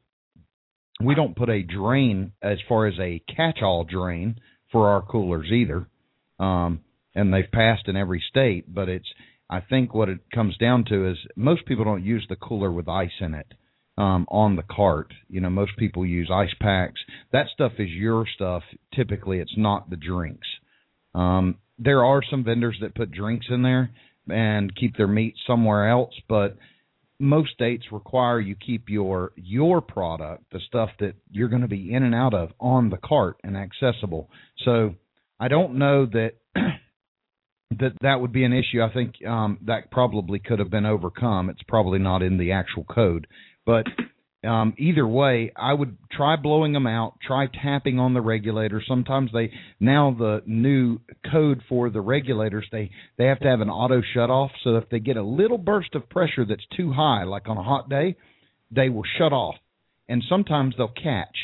[1.00, 4.40] we don't put a drain as far as a catch-all drain
[4.76, 5.88] for our coolers either.
[6.38, 6.82] Um,
[7.16, 9.08] and they've passed in every state, but it's
[9.50, 12.90] I think what it comes down to is most people don't use the cooler with
[12.90, 13.54] ice in it
[13.98, 15.14] um, on the cart.
[15.30, 17.00] You know, most people use ice packs.
[17.32, 18.64] That stuff is your stuff.
[18.94, 20.48] Typically, it's not the drinks.
[21.14, 23.92] Um, there are some vendors that put drinks in there
[24.28, 26.58] and keep their meat somewhere else, but
[27.20, 31.94] most states require you keep your your product, the stuff that you're going to be
[31.94, 34.30] in and out of, on the cart and accessible.
[34.64, 34.96] So
[35.40, 36.32] I don't know that
[37.80, 38.82] that that would be an issue.
[38.82, 41.50] I think um, that probably could have been overcome.
[41.50, 43.28] It's probably not in the actual code,
[43.66, 43.86] but
[44.46, 47.16] um, either way, I would try blowing them out.
[47.26, 48.82] Try tapping on the regulator.
[48.88, 51.00] Sometimes they now the new
[51.32, 54.52] code for the regulators they they have to have an auto shut off.
[54.64, 57.64] So if they get a little burst of pressure that's too high, like on a
[57.64, 58.16] hot day,
[58.72, 59.56] they will shut off.
[60.08, 61.36] And sometimes they'll catch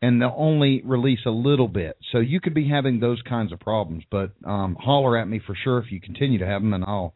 [0.00, 1.96] and they'll only release a little bit.
[2.12, 4.04] So you could be having those kinds of problems.
[4.10, 7.14] But um, holler at me for sure if you continue to have them, and I'll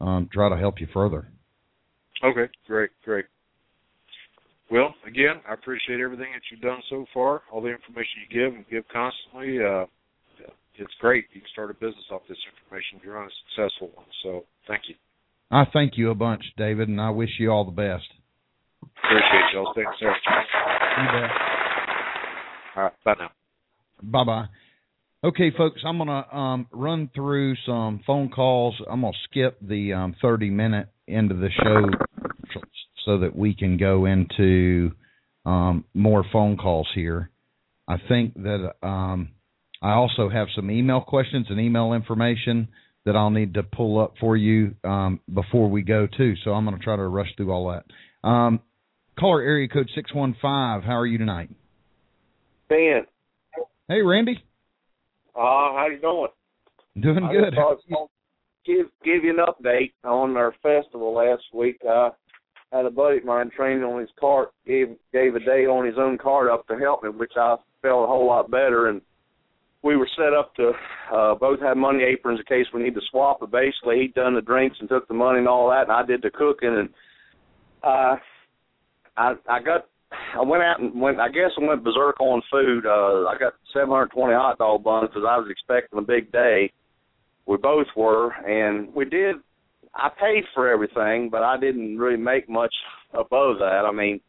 [0.00, 1.28] um, try to help you further.
[2.24, 3.26] Okay, great, great.
[4.70, 8.54] Well, again, I appreciate everything that you've done so far, all the information you give
[8.54, 9.58] and give constantly.
[9.58, 9.86] Uh,
[10.76, 11.24] it's great.
[11.32, 14.06] You can start a business off this information if you're on a successful one.
[14.22, 14.94] So thank you.
[15.50, 18.06] I thank you a bunch, David, and I wish you all the best.
[18.82, 19.72] Appreciate y'all.
[19.74, 20.06] Thanks, sir.
[20.08, 21.30] You bet.
[22.76, 22.92] All right.
[23.04, 23.30] Bye now.
[24.02, 24.46] Bye bye.
[25.22, 28.80] Okay, folks, I'm gonna um, run through some phone calls.
[28.90, 31.90] I'm gonna skip the um, 30 minute end of the show
[33.10, 34.92] so that we can go into
[35.44, 37.30] um, more phone calls here.
[37.88, 39.30] I think that um,
[39.82, 42.68] I also have some email questions and email information
[43.04, 46.34] that I'll need to pull up for you um, before we go too.
[46.44, 48.28] So I'm going to try to rush through all that.
[48.28, 48.60] Um,
[49.18, 50.84] caller area code six one five.
[50.84, 51.50] How are you tonight?
[52.68, 53.06] Ben,
[53.88, 54.40] Hey, Randy.
[55.34, 56.28] uh, how you doing?
[57.02, 57.54] Doing good.
[58.64, 61.78] Give give you an update on our festival last week.
[61.88, 62.10] I
[62.72, 64.50] had a buddy of mine training on his cart.
[64.66, 68.04] gave gave a day on his own cart up to help me, which I felt
[68.04, 68.88] a whole lot better.
[68.88, 69.00] And
[69.82, 70.72] we were set up to
[71.12, 73.40] uh, both have money aprons in case we need to swap.
[73.40, 76.04] But basically, he'd done the drinks and took the money and all that, and I
[76.04, 76.76] did the cooking.
[76.76, 76.88] And
[77.82, 78.16] uh,
[79.16, 81.20] I I got I went out and went.
[81.20, 82.86] I guess I went berserk on food.
[82.86, 86.72] Uh, I got 720 hot dog buns because I was expecting a big day.
[87.46, 89.36] We both were, and we did.
[89.94, 92.74] I paid for everything, but I didn't really make much
[93.12, 93.84] above that.
[93.86, 94.20] I mean,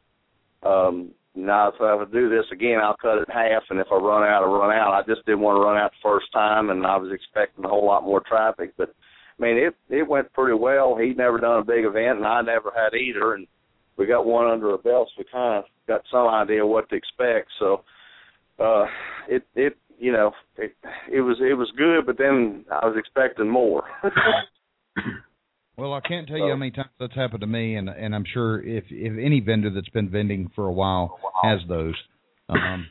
[0.63, 3.88] um, now if I would do this again, I'll cut it in half, and if
[3.91, 4.93] I run out, I run out.
[4.93, 7.69] I just didn't want to run out the first time, and I was expecting a
[7.69, 8.74] whole lot more traffic.
[8.78, 8.93] But
[9.39, 10.97] I mean, it it went pretty well.
[10.97, 13.47] He'd never done a big event, and I never had either, and
[13.97, 15.12] we got one under our belts.
[15.17, 17.50] We kind of got some idea what to expect.
[17.60, 17.84] So
[18.60, 18.86] uh,
[19.30, 20.76] it it you know it
[21.12, 23.84] it was it was good, but then I was expecting more.
[25.82, 28.24] Well, I can't tell you how many times that's happened to me, and and I'm
[28.32, 31.96] sure if if any vendor that's been vending for a while has those.
[32.50, 32.88] Um,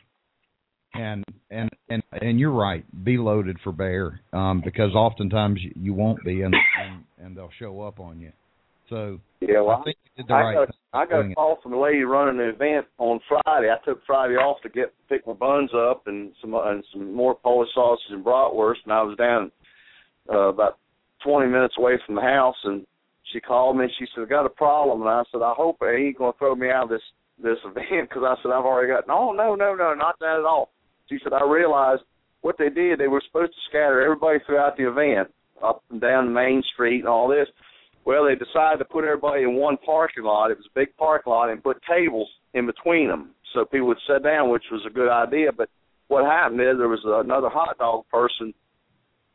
[0.93, 5.93] and and and and you're right, be loaded for bear, um, because oftentimes you- you
[5.93, 8.33] won't be, and and, and they'll show up on you.
[8.89, 11.33] So yeah, well, I think you did the I right got thing I got a
[11.33, 13.69] call from the lady running the event on Friday.
[13.71, 17.35] I took Friday off to get pick my buns up and some and some more
[17.35, 19.49] Polish sausage and bratwurst, and I was down
[20.29, 20.77] uh, about
[21.23, 22.85] 20 minutes away from the house, and
[23.31, 23.85] she called me.
[23.85, 26.33] and She said, "I got a problem," and I said, "I hope he ain't gonna
[26.33, 27.03] throw me out of this
[27.39, 30.45] this event because I said I've already got no, no, no, no, not that at
[30.45, 30.69] all."
[31.09, 32.03] She said, "I realized
[32.41, 32.99] what they did.
[32.99, 37.07] They were supposed to scatter everybody throughout the event, up and down Main Street and
[37.07, 37.47] all this."
[38.03, 40.49] Well, they decided to put everybody in one parking lot.
[40.49, 43.97] It was a big parking lot, and put tables in between them so people would
[44.07, 45.51] sit down, which was a good idea.
[45.51, 45.69] But
[46.07, 48.53] what happened is there was another hot dog person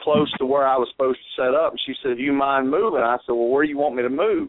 [0.01, 2.71] close to where I was supposed to set up, and she said, "Do you mind
[2.71, 4.49] moving?" I said, "Well, where do you want me to move?"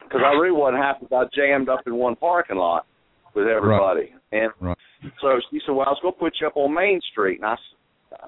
[0.00, 2.86] Because I really wasn't happy about jammed up in one parking lot
[3.34, 4.12] with everybody.
[4.32, 4.76] And Right.
[5.20, 7.46] so she said, "Well, I was going to put you up on Main Street," and
[7.46, 8.20] I said,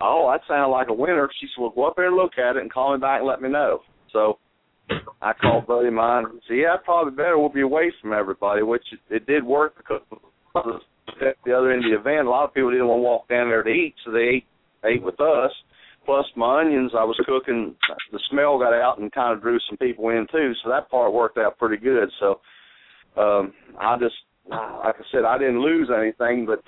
[0.00, 2.56] "Oh, that sounded like a winner." She said, "Well, go up there and look at
[2.56, 4.38] it and call me back and let me know." So
[5.20, 7.38] I called buddy of mine and said, "Yeah, probably better.
[7.38, 10.02] We'll be away from everybody," which it, it did work because
[11.20, 13.28] at the other end of the event, a lot of people didn't want to walk
[13.28, 14.46] down there to eat, so they ate
[14.84, 15.52] ate with us.
[16.04, 17.74] Plus my onions, I was cooking.
[18.12, 21.12] The smell got out and kind of drew some people in too, so that part
[21.12, 22.08] worked out pretty good.
[22.20, 22.40] So
[23.20, 24.14] um I just,
[24.48, 26.62] like I said, I didn't lose anything, but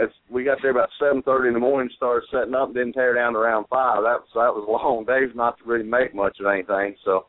[0.00, 3.14] as we got there about seven thirty in the morning, started setting up, didn't tear
[3.14, 4.02] down to around five.
[4.02, 6.96] That was that was long days not to really make much of anything.
[7.04, 7.26] So,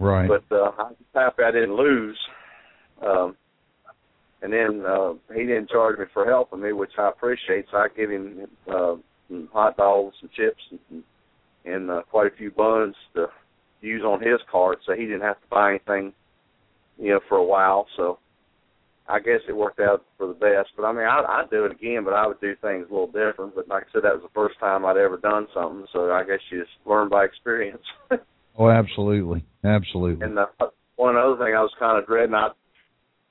[0.00, 0.28] Right.
[0.28, 2.18] but uh, I'm happy I didn't lose.
[3.04, 3.36] Um,
[4.42, 7.66] and then uh, he didn't charge me for helping me, which I appreciate.
[7.70, 8.94] So I give him uh,
[9.28, 11.02] some hot dogs and chips and,
[11.64, 13.26] and uh, quite a few buns to
[13.80, 16.12] use on his card, so he didn't have to buy anything,
[16.98, 17.86] you know, for a while.
[17.96, 18.18] So
[19.08, 20.70] I guess it worked out for the best.
[20.76, 23.06] But I mean, I, I'd do it again, but I would do things a little
[23.06, 23.54] different.
[23.54, 26.24] But like I said, that was the first time I'd ever done something, so I
[26.24, 27.82] guess you just learn by experience.
[28.60, 30.26] Oh, absolutely, absolutely.
[30.26, 30.46] And uh,
[30.96, 32.48] one other thing I was kind of dreading, I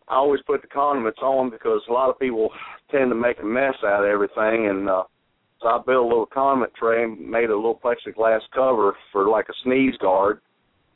[0.07, 2.49] I always put the condiments on because a lot of people
[2.89, 5.03] tend to make a mess out of everything, and uh,
[5.61, 9.47] so I built a little condiment tray and made a little plexiglass cover for like
[9.49, 10.41] a sneeze guard,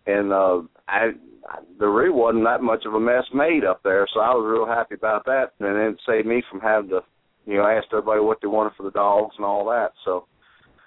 [0.05, 1.11] and uh, I,
[1.47, 4.49] I there really wasn't that much of a mess made up there, so I was
[4.51, 7.01] real happy about that, and it saved me from having to,
[7.45, 9.91] you know, ask everybody what they wanted for the dogs and all that.
[10.05, 10.25] So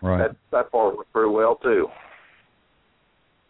[0.04, 0.18] Right.
[0.18, 1.86] that that part worked pretty well too.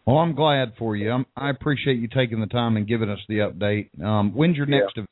[0.05, 1.11] Well, I'm glad for you.
[1.11, 3.89] I'm, I appreciate you taking the time and giving us the update.
[4.01, 5.04] Um, when's your next event?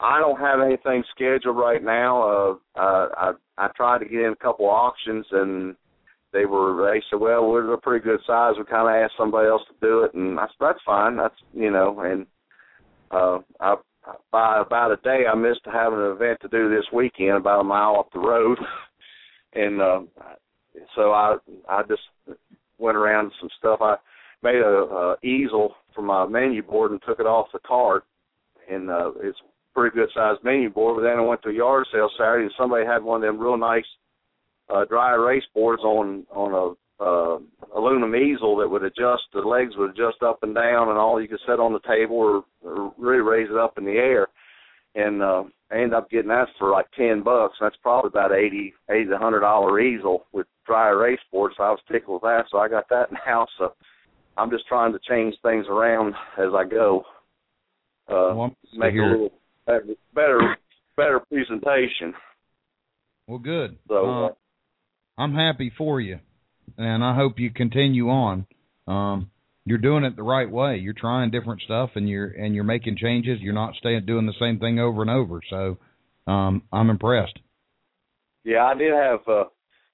[0.00, 2.22] I don't have anything scheduled right now.
[2.22, 5.76] Uh, uh, I I tried to get in a couple auctions, and
[6.32, 8.54] they were they said, well, we're a pretty good size.
[8.58, 11.16] We kind of asked somebody else to do it, and I said that's fine.
[11.16, 12.26] That's you know, and
[13.10, 13.76] uh, I
[14.32, 17.64] by about a day I missed having an event to do this weekend, about a
[17.64, 18.58] mile up the road,
[19.54, 20.00] and uh,
[20.96, 21.36] so I
[21.68, 22.02] I just
[22.78, 23.78] went around some stuff.
[23.80, 23.96] I
[24.42, 28.04] made a, a easel for my menu board and took it off the cart,
[28.70, 29.38] and uh, it's
[29.74, 30.96] pretty good sized menu board.
[30.96, 33.40] But then I went to a yard sale Saturday, and somebody had one of them
[33.40, 33.84] real nice
[34.72, 37.38] uh, dry erase boards on on a uh,
[37.76, 39.22] aluminum easel that would adjust.
[39.32, 42.16] The legs would adjust up and down, and all you could set on the table
[42.16, 44.28] or, or really raise it up in the air.
[44.94, 47.56] And uh, I ended up getting that for like ten bucks.
[47.60, 51.52] That's probably about eighty, eighty to hundred dollar easel with dry erase board.
[51.56, 52.44] So I was tickled with that.
[52.50, 53.46] So I got that now.
[53.58, 53.74] So
[54.36, 57.04] I'm just trying to change things around as I go.
[58.08, 59.32] Uh, Well, I'm pleased to make a little
[59.66, 59.84] better,
[60.14, 60.56] better,
[60.96, 62.14] better presentation.
[63.26, 63.78] Well, good.
[63.88, 64.28] So Uh,
[65.16, 66.18] I'm happy for you,
[66.76, 68.46] and I hope you continue on.
[68.86, 69.30] Um,
[69.64, 70.76] you're doing it the right way.
[70.76, 73.40] You're trying different stuff, and you're and you're making changes.
[73.40, 75.40] You're not staying doing the same thing over and over.
[75.48, 75.78] So,
[76.26, 77.38] um, I'm impressed.
[78.44, 79.44] Yeah, I did have uh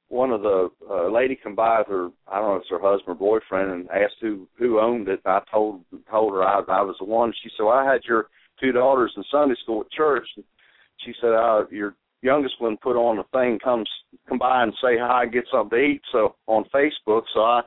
[0.09, 2.81] one of the uh, lady come by with her I don't know if it's her
[2.81, 5.21] husband or boyfriend and asked who who owned it.
[5.25, 7.33] I told told her I I was the one.
[7.43, 8.29] She said, well, I had your
[8.61, 10.27] two daughters in Sunday school at church.
[11.05, 13.89] She said, uh, your youngest one put on a thing comes
[14.29, 16.03] come by and say hi get something to eat.
[16.13, 17.63] So on Facebook, so I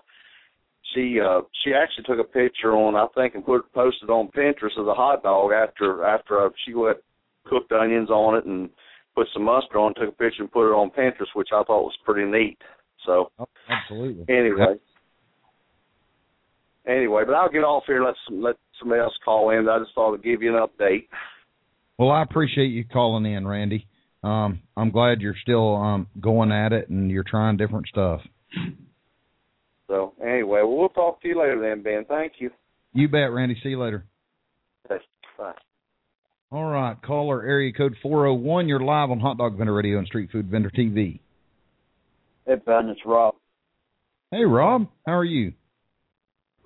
[0.93, 4.77] she uh she actually took a picture on I think and put posted on Pinterest
[4.77, 6.97] of the hot dog after after uh, she went
[7.45, 8.69] cooked onions on it and
[9.15, 11.83] put some mustard on, took a picture and put it on Pinterest, which I thought
[11.83, 12.57] was pretty neat.
[13.05, 14.25] So Oh, absolutely.
[14.33, 14.75] anyway,
[16.87, 18.03] anyway, but I'll get off here.
[18.03, 19.67] Let some, let somebody else call in.
[19.67, 21.07] I just thought I'd give you an update.
[21.97, 23.87] Well, I appreciate you calling in, Randy.
[24.23, 28.21] Um, I'm glad you're still um, going at it and you're trying different stuff.
[29.87, 32.05] So anyway, well, we'll talk to you later then, Ben.
[32.07, 32.49] Thank you.
[32.93, 33.57] You bet, Randy.
[33.61, 34.05] See you later.
[34.89, 35.03] Okay,
[35.37, 35.53] Bye.
[36.51, 38.67] All right, caller area code 401.
[38.67, 41.19] You're live on Hot Dog Vendor Radio and Street Food Vendor TV.
[42.45, 43.35] Hey Ben, it's Rob.
[44.31, 44.87] Hey, Rob.
[45.07, 45.53] How are you?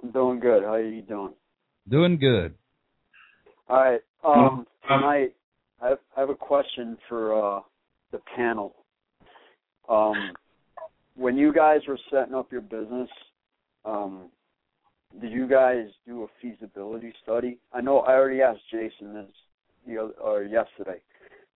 [0.02, 0.64] I'm doing good.
[0.64, 1.34] How are you doing?
[1.90, 2.54] Doing good.
[3.70, 4.02] All right.
[4.24, 5.34] Um, tonight
[5.82, 7.62] I have, I have a question for uh
[8.12, 8.76] the panel.
[9.90, 10.34] Um,
[11.16, 13.10] when you guys were setting up your business,
[13.86, 14.30] um,
[15.20, 17.58] did you guys do a feasibility study?
[17.74, 19.32] I know I already asked Jason this
[19.88, 21.00] the other, or yesterday,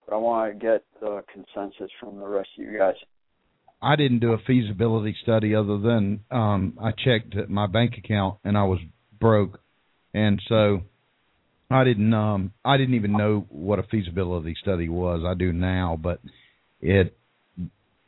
[0.07, 2.95] but I want to get the consensus from the rest of you guys.
[3.83, 8.57] I didn't do a feasibility study other than um I checked my bank account and
[8.57, 8.79] I was
[9.19, 9.61] broke.
[10.13, 10.83] And so
[11.71, 15.23] I didn't um I didn't even know what a feasibility study was.
[15.25, 16.21] I do now, but
[16.81, 17.17] it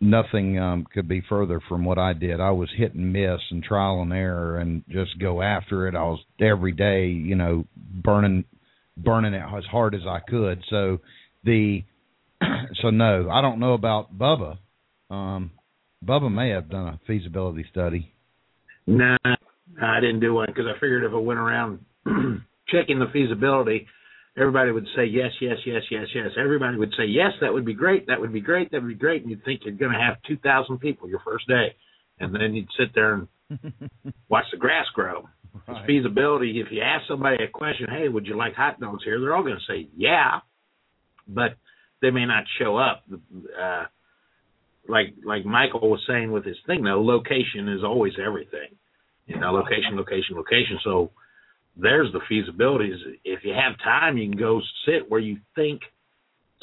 [0.00, 2.40] nothing um could be further from what I did.
[2.40, 5.94] I was hit and miss and trial and error and just go after it.
[5.94, 8.44] I was every day, you know, burning
[8.96, 10.62] burning it as hard as I could.
[10.68, 10.98] So
[11.44, 11.84] the
[12.82, 14.58] so no, I don't know about Bubba.
[15.08, 15.52] Um
[16.04, 18.12] Bubba may have done a feasibility study.
[18.88, 19.16] Nah,
[19.80, 21.78] I didn't do one because I figured if I went around
[22.68, 23.86] checking the feasibility,
[24.36, 26.28] everybody would say yes, yes, yes, yes, yes.
[26.38, 28.94] Everybody would say yes, that would be great, that would be great, that would be
[28.94, 31.74] great, and you'd think you're going to have two thousand people your first day,
[32.18, 33.28] and then you'd sit there and
[34.28, 35.28] watch the grass grow.
[35.68, 36.60] It's feasibility.
[36.60, 39.20] If you ask somebody a question, hey, would you like hot dogs here?
[39.20, 40.40] They're all going to say yeah,
[41.28, 41.56] but
[42.00, 43.04] they may not show up.
[43.12, 43.84] Uh,
[44.88, 48.76] like like Michael was saying with his thing though, location is always everything.
[49.26, 50.78] You know, location, location, location.
[50.82, 51.12] So
[51.76, 52.96] there's the feasibilities.
[53.24, 55.80] If you have time, you can go sit where you think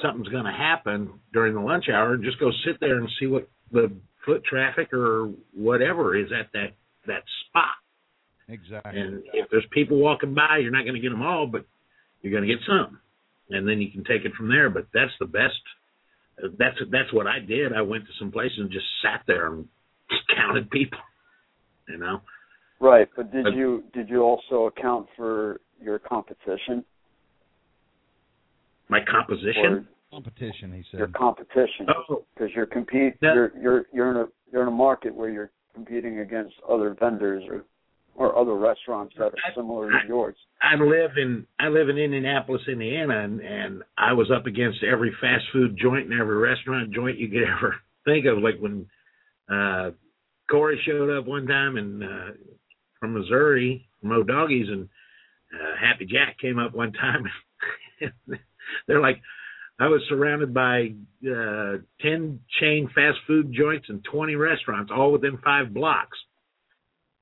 [0.02, 3.26] something's going to happen during the lunch hour, and just go sit there and see
[3.28, 3.92] what the
[4.26, 6.74] foot traffic or whatever is at that
[7.08, 7.76] that spot.
[8.48, 9.00] Exactly.
[9.00, 11.66] And if there's people walking by, you're not going to get them all, but
[12.22, 13.00] you're going to get some,
[13.50, 14.70] and then you can take it from there.
[14.70, 15.60] But that's the best.
[16.58, 17.74] That's that's what I did.
[17.74, 19.68] I went to some places and just sat there and
[20.36, 21.00] counted people.
[21.88, 22.22] You know,
[22.80, 26.84] Right, but did you did you also account for your competition
[28.90, 29.88] my composition.
[30.12, 30.98] Competition, he said.
[30.98, 31.14] your said.
[31.14, 31.86] competition?
[32.10, 33.34] Oh, Because you're compete No.
[33.34, 37.44] you're you're you're in a you're in a market where you're competing against other vendors
[37.48, 37.64] or
[38.16, 40.36] or other restaurants that are similar to yours.
[40.62, 45.16] I live in I live in Indianapolis, Indiana, and and I was up against every
[45.22, 47.76] fast food joint and every restaurant joint you could ever
[48.06, 48.40] think of.
[48.40, 48.88] Like when
[49.48, 49.92] uh
[50.50, 52.32] Corey showed up one time and uh
[53.00, 54.88] from Missouri, from Old Doggies, and
[55.54, 57.26] uh, Happy Jack came up one time.
[58.88, 59.22] They're like,
[59.80, 60.94] I was surrounded by
[61.26, 66.18] uh ten chain fast food joints and twenty restaurants, all within five blocks.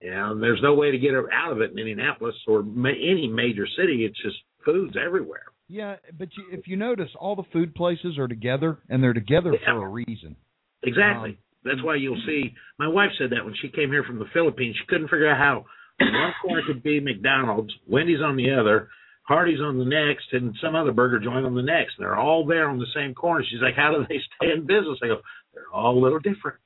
[0.02, 3.66] And there's no way to get out of it in Indianapolis or ma- any major
[3.78, 4.06] city.
[4.06, 5.46] It's just foods everywhere.
[5.70, 9.54] Yeah, but you, if you notice, all the food places are together, and they're together
[9.54, 9.74] Yeah.
[9.74, 10.36] for a reason.
[10.84, 11.32] Exactly.
[11.32, 11.38] Um,
[11.68, 12.54] That's why you'll see.
[12.80, 15.38] My wife said that when she came here from the Philippines, she couldn't figure out
[15.38, 15.66] how
[16.00, 18.90] one corner could be McDonald's, Wendy's on the other,
[19.28, 21.94] Hardee's on the next, and some other burger joint on the next.
[22.00, 23.44] They're all there on the same corner.
[23.50, 25.18] She's like, "How do they stay in business?" I go,
[25.54, 26.58] "They're all a little different."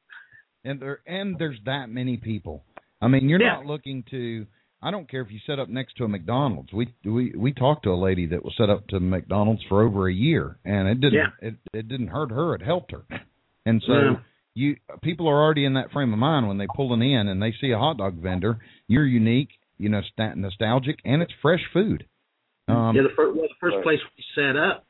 [0.63, 2.63] and there and there's that many people.
[3.01, 3.53] I mean, you're Yeah.
[3.55, 4.45] not looking to.
[4.83, 6.71] I don't care if you set up next to a McDonald's.
[6.73, 10.07] We we we talked to a lady that was set up to McDonald's for over
[10.07, 11.29] a year, and it didn't Yeah.
[11.41, 12.53] it it didn't hurt her.
[12.53, 13.01] It helped her.
[13.65, 14.15] And so Yeah.
[14.53, 17.53] You people are already in that frame of mind when they pulling in and they
[17.61, 18.59] see a hot dog vendor.
[18.87, 22.05] You're unique, you know, sta- nostalgic, and it's fresh food.
[22.67, 23.83] Um, yeah, the first well, the first Right.
[23.83, 24.85] place we set up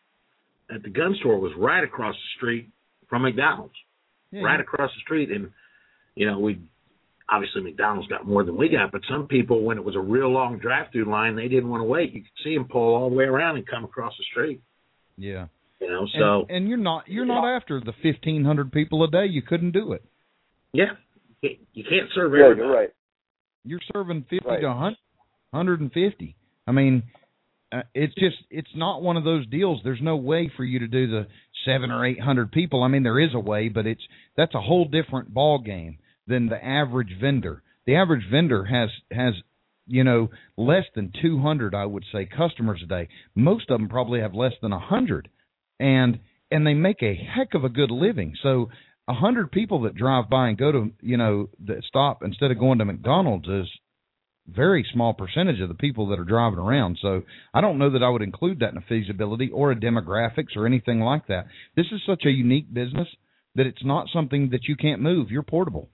[0.73, 2.69] at the gun store was right across the street
[3.09, 3.75] from McDonald's.
[4.31, 5.51] yeah, right across the street and
[6.15, 6.59] you know we
[7.29, 10.29] obviously mcdonald's got more than we got but some people when it was a real
[10.29, 13.09] long drive through line they didn't want to wait you could see them pull all
[13.09, 14.61] the way around and come across the street
[15.17, 15.47] yeah.
[15.81, 19.09] You know And, so and you're not you're not after the fifteen hundred people a
[19.11, 19.25] day.
[19.25, 20.03] You couldn't do it.
[20.73, 20.91] yeah.
[21.41, 22.67] You can't- you can't serve Yeah, everybody.
[22.67, 22.89] you're right.
[23.65, 24.61] you're serving 50 Right.
[24.61, 24.97] to 100
[25.51, 26.35] 150
[26.67, 27.03] i mean
[27.73, 29.79] uh, it's just it's not one of those deals.
[29.81, 31.27] There's no way for you to do the
[31.63, 32.83] 7 or 800 people.
[32.83, 34.01] I mean there is a way but it's
[34.35, 37.63] that's a whole different ball game than the average vendor.
[37.85, 39.33] The average vendor has has
[39.87, 43.07] you know less than 200 i would say customers a day.
[43.35, 45.29] Most of them probably have less than 100
[45.81, 46.19] and
[46.51, 48.69] and they make a heck of a good living so
[49.07, 52.59] a hundred people that drive by and go to you know that stop instead of
[52.59, 53.67] going to McDonald's is
[54.47, 56.97] very small percentage of the people that are driving around.
[57.01, 57.21] So
[57.53, 60.65] I don't know that I would include that in a feasibility or a demographics or
[60.65, 61.45] anything like that.
[61.75, 63.07] This is such a unique business
[63.55, 65.29] that it's not something that you can't move.
[65.29, 65.89] You're portable,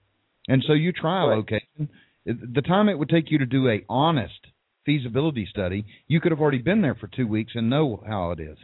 [0.48, 1.88] and so you try a location.
[2.24, 4.46] The time it would take you to do a honest
[4.84, 8.40] feasibility study, you could have already been there for two weeks and know how it
[8.40, 8.56] is,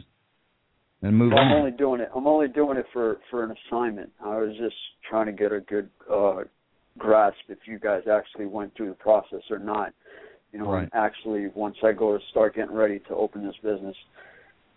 [1.01, 1.57] and move Well, I'm on.
[1.59, 2.09] only doing it.
[2.15, 4.11] I'm only doing it for for an assignment.
[4.23, 4.75] I was just
[5.09, 6.43] trying to get a good uh
[6.97, 9.93] grasp if you guys actually went through the process or not.
[10.51, 10.89] You know, Right.
[10.93, 13.95] actually once I go to start getting ready to open this business,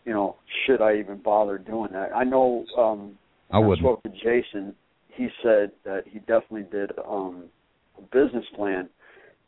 [0.04, 2.14] you know, should I even bother doing that?
[2.14, 3.16] I know um
[3.50, 3.78] I wouldn't.
[3.78, 4.74] spoke to Jason,
[5.08, 7.44] he said that he definitely did um
[7.96, 8.88] a business plan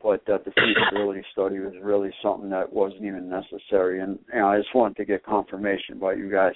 [0.02, 4.48] but that the feasibility study was really something that wasn't even necessary and you know,
[4.48, 6.54] I just wanted to get confirmation by you guys.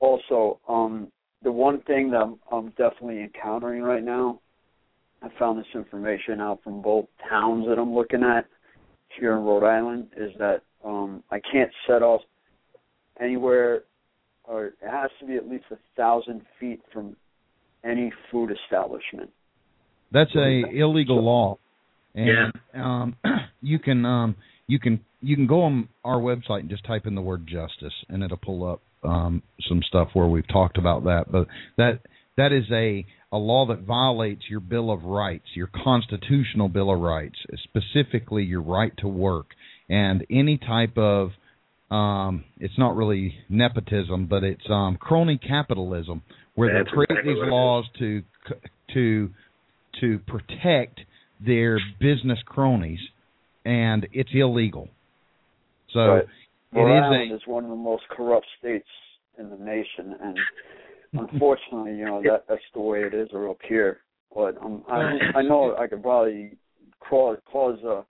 [0.00, 1.08] Also, um
[1.42, 4.40] the one thing that I'm, I'm definitely encountering right now,
[5.22, 8.46] I found this information out from both towns that I'm looking at
[9.20, 12.22] here in Rhode Island, is that um I can't set off
[13.20, 13.82] anywhere
[14.44, 17.16] or it has to be at least a thousand feet from
[17.84, 19.30] any food establishment.
[20.10, 21.58] That's a illegal law,
[22.18, 22.84] and Yeah.
[22.84, 23.16] um,
[23.62, 27.14] you can um, you can you can go on our website and just type in
[27.14, 31.30] the word justice, and it'll pull up um, some stuff where we've talked about that.
[31.30, 31.46] But
[31.76, 32.00] that
[32.36, 37.00] that is a a law that violates your Bill of Rights, your constitutional Bill of
[37.00, 39.48] Rights, specifically your right to work,
[39.88, 41.30] and any type of
[41.90, 46.22] um, it's not really nepotism, but it's um, crony capitalism,
[46.54, 47.52] where That's they create exactly these what it is.
[47.52, 48.22] laws to
[48.94, 49.30] to
[50.00, 51.00] to protect
[51.44, 53.00] their business cronies,
[53.64, 54.88] and it's illegal.
[55.92, 56.28] So Right.
[56.74, 58.88] it is a is one of the most corrupt states
[59.38, 60.38] in the nation, and
[61.14, 64.00] unfortunately, you know that that's the way it is up here.
[64.34, 66.56] But um, I I know I could probably
[67.00, 68.04] cause cause a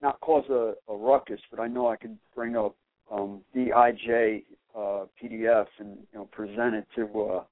[0.00, 2.74] not cause a, a ruckus, but I know I could bring up
[3.10, 4.44] um, DIJ
[4.74, 7.44] uh, PDF and you know present it to uh,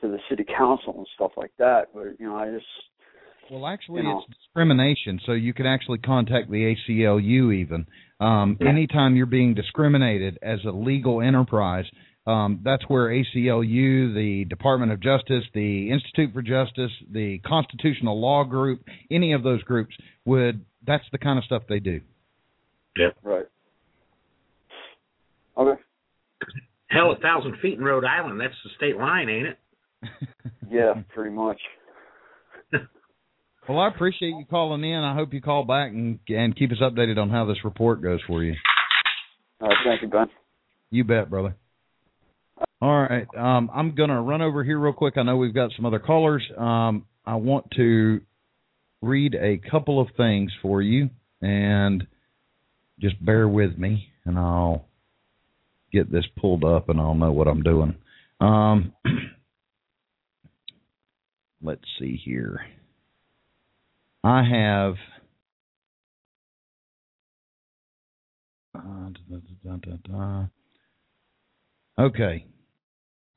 [0.00, 1.88] to the city council and stuff like that.
[1.92, 2.66] But you know I just
[3.50, 4.22] Well, actually, you know.
[4.28, 5.20] it's discrimination.
[5.26, 7.86] So you could actually contact the ACLU even.
[8.20, 11.84] Um, Anytime you're being discriminated as a legal enterprise,
[12.26, 18.44] um, that's where ACLU, the Department of Justice, the Institute for Justice, the Constitutional Law
[18.44, 19.94] Group, any of those groups
[20.24, 20.64] would.
[20.86, 22.00] That's the kind of stuff they do.
[22.96, 23.08] Yeah.
[23.22, 23.46] Right.
[25.56, 25.80] Okay.
[26.88, 29.58] hell a thousand feet in rhode island that's the state line ain't it
[30.70, 31.60] Yeah, pretty much.
[33.68, 35.00] Well, I appreciate you calling in.
[35.00, 38.20] I hope you call back and and keep us updated on how this report goes
[38.26, 38.54] for you.
[39.60, 40.26] All right, thank you, Ben.
[40.90, 41.54] You bet, brother.
[42.80, 43.26] All right.
[43.36, 45.18] Um, I'm going to run over here real quick.
[45.18, 46.42] I know we've got some other callers.
[46.56, 48.22] Um, I want to
[49.02, 51.10] read a couple of things for you,
[51.42, 52.06] and
[53.00, 54.86] just bear with me, and I'll
[55.92, 57.96] get this pulled up, and I'll know what I'm doing.
[58.40, 58.94] Um,
[61.62, 62.60] let's see here.
[64.24, 64.94] I have.
[70.12, 70.46] Uh.
[71.98, 72.46] Okay.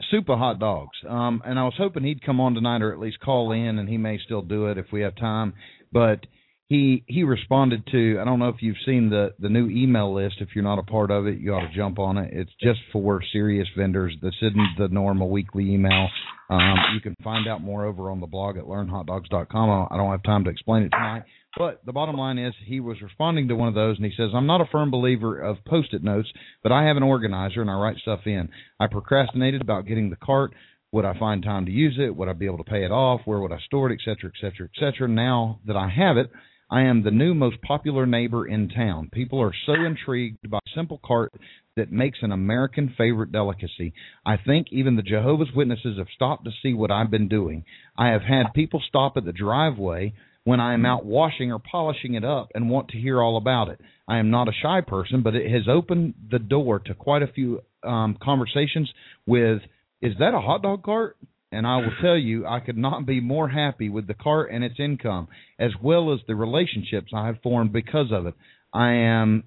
[0.09, 0.97] Super Hot Dogs.
[1.07, 3.87] Um, and I was hoping he'd come on tonight or at least call in, and
[3.87, 5.53] he may still do it if we have time.
[5.91, 6.25] But
[6.71, 10.35] he he responded to I don't know if you've seen the the new email list.
[10.39, 12.29] If you're not a part of it, you ought to jump on it.
[12.31, 14.15] It's just for serious vendors.
[14.21, 16.07] This isn't the normal weekly email.
[16.49, 19.87] Um, you can find out more over on the blog at learnhotdogs.com.
[19.91, 21.23] I don't have time to explain it tonight.
[21.57, 24.29] But the bottom line is, he was responding to one of those, and he says,
[24.33, 26.29] I'm not a firm believer of post it notes,
[26.63, 28.47] but I have an organizer and I write stuff in.
[28.79, 30.53] I procrastinated about getting the cart.
[30.93, 32.15] Would I find time to use it?
[32.15, 33.21] Would I be able to pay it off?
[33.25, 33.93] Where would I store it?
[33.93, 35.07] Et cetera, et cetera, et cetera.
[35.09, 36.31] Now that I have it,
[36.71, 39.09] I am the new most popular neighbor in town.
[39.11, 41.33] People are so intrigued by simple cart
[41.75, 43.93] that makes an American favorite delicacy.
[44.25, 47.65] I think even the Jehovah's Witnesses have stopped to see what I've been doing.
[47.97, 50.13] I have had people stop at the driveway
[50.45, 53.67] when I am out washing or polishing it up and want to hear all about
[53.67, 53.81] it.
[54.07, 57.27] I am not a shy person, but it has opened the door to quite a
[57.27, 58.89] few um, conversations
[59.27, 59.61] with,
[60.01, 61.17] is that a hot dog cart?
[61.51, 64.63] And I will tell you, I could not be more happy with the cart and
[64.63, 65.27] its income,
[65.59, 68.35] as well as the relationships I have formed because of it.
[68.73, 69.43] I am,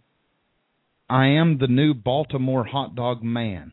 [1.08, 3.72] I am the new Baltimore hot dog man.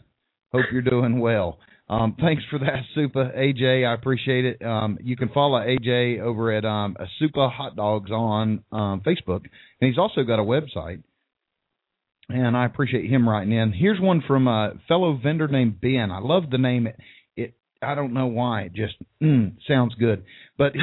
[0.54, 1.60] Hope you're doing well.
[1.90, 3.86] Um, thanks for that, Supa AJ.
[3.86, 4.66] I appreciate it.
[4.66, 9.90] Um, you can follow AJ over at um, Supa Hot Dogs on um, Facebook, and
[9.90, 11.04] he's also got a website.
[12.30, 13.74] And I appreciate him writing in.
[13.74, 16.12] Here's one from a fellow vendor named Ben.
[16.12, 16.88] I love the name.
[17.82, 18.64] I don't know why.
[18.64, 20.24] It just mm, sounds good.
[20.58, 20.74] But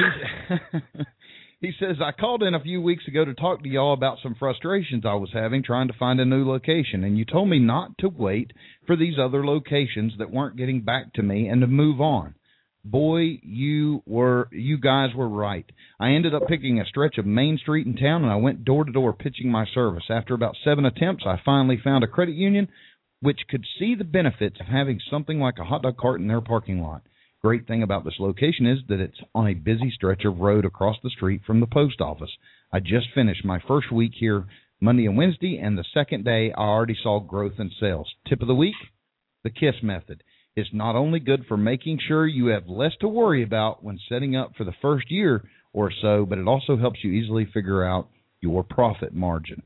[1.61, 4.35] he says I called in a few weeks ago to talk to y'all about some
[4.37, 7.97] frustrations I was having trying to find a new location, and you told me not
[7.99, 8.51] to wait
[8.85, 12.35] for these other locations that weren't getting back to me and to move on.
[12.85, 15.65] Boy, you were you guys were right.
[15.99, 18.85] I ended up picking a stretch of Main Street in town and I went door
[18.85, 20.05] to door pitching my service.
[20.09, 22.69] After about 7 attempts, I finally found a credit union
[23.21, 26.41] which could see the benefits of having something like a hot dog cart in their
[26.41, 27.01] parking lot.
[27.41, 30.97] Great thing about this location is that it's on a busy stretch of road across
[31.03, 32.31] the street from the post office.
[32.71, 34.45] I just finished my first week here
[34.81, 38.09] Monday and Wednesday, and the second day I already saw growth in sales.
[38.27, 38.75] Tip of the week
[39.43, 40.23] the KISS method.
[40.55, 44.35] It's not only good for making sure you have less to worry about when setting
[44.35, 48.09] up for the first year or so, but it also helps you easily figure out
[48.41, 49.63] your profit margin.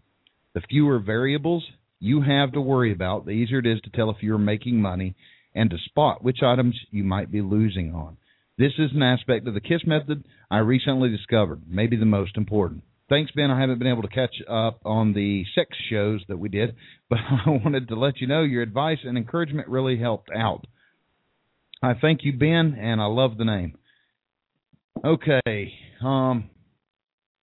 [0.54, 1.64] The fewer variables
[2.04, 5.16] you have to worry about, the easier it is to tell if you're making money
[5.56, 8.18] and to spot which items you might be losing on.
[8.58, 12.84] This is an aspect of the KISS method I recently discovered, maybe the most important.
[13.08, 13.50] Thanks, Ben.
[13.50, 16.76] I haven't been able to catch up on the sex shows that we did,
[17.10, 20.66] but I wanted to let you know your advice and encouragement really helped out.
[21.82, 23.78] I thank you, Ben, and I love the name.
[25.06, 25.72] Okay.
[26.04, 26.50] Um,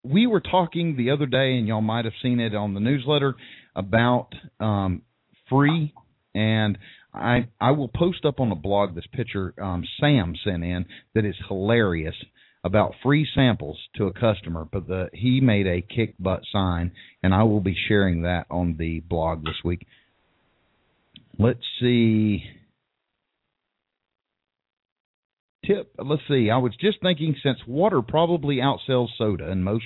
[0.03, 3.37] we were talking the other day, and y'all might have seen it on the newsletter
[3.79, 5.03] about um,
[5.49, 5.95] free,
[6.35, 6.76] and
[7.14, 11.24] I I will post up on the blog this picture um, Sam sent in that
[11.24, 12.16] is hilarious
[12.64, 16.91] about free samples to a customer, but the he made a kick butt sign,
[17.22, 19.87] and I will be sharing that on the blog this week.
[21.39, 22.43] Let's see.
[25.64, 25.95] Tip.
[25.99, 26.51] Let's see.
[26.51, 29.85] I was just thinking since water probably outsells soda in most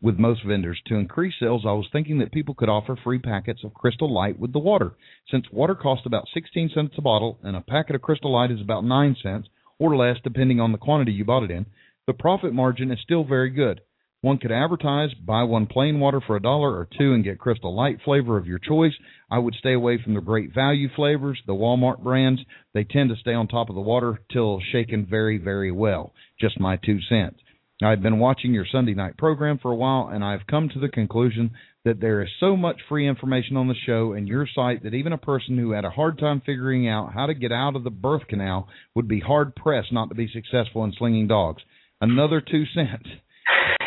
[0.00, 0.80] with most vendors.
[0.86, 4.38] To increase sales, I was thinking that people could offer free packets of Crystal Light
[4.38, 4.92] with the water.
[5.30, 8.60] Since water costs about 16 cents a bottle and a packet of Crystal Light is
[8.60, 11.66] about 9 cents or less depending on the quantity you bought it in,
[12.06, 13.80] the profit margin is still very good.
[14.24, 17.76] One could advertise buy one plain water for a dollar or two and get Crystal
[17.76, 18.94] Light flavor of your choice.
[19.30, 22.40] I would stay away from the great value flavors, the Walmart brands.
[22.72, 26.14] They tend to stay on top of the water till shaken very, very well.
[26.40, 27.38] Just my two cents.
[27.84, 30.88] I've been watching your Sunday night program for a while, and I've come to the
[30.88, 31.50] conclusion
[31.84, 35.12] that there is so much free information on the show and your site that even
[35.12, 37.90] a person who had a hard time figuring out how to get out of the
[37.90, 41.62] birth canal would be hard pressed not to be successful in slinging dogs.
[42.00, 43.08] Another two cents.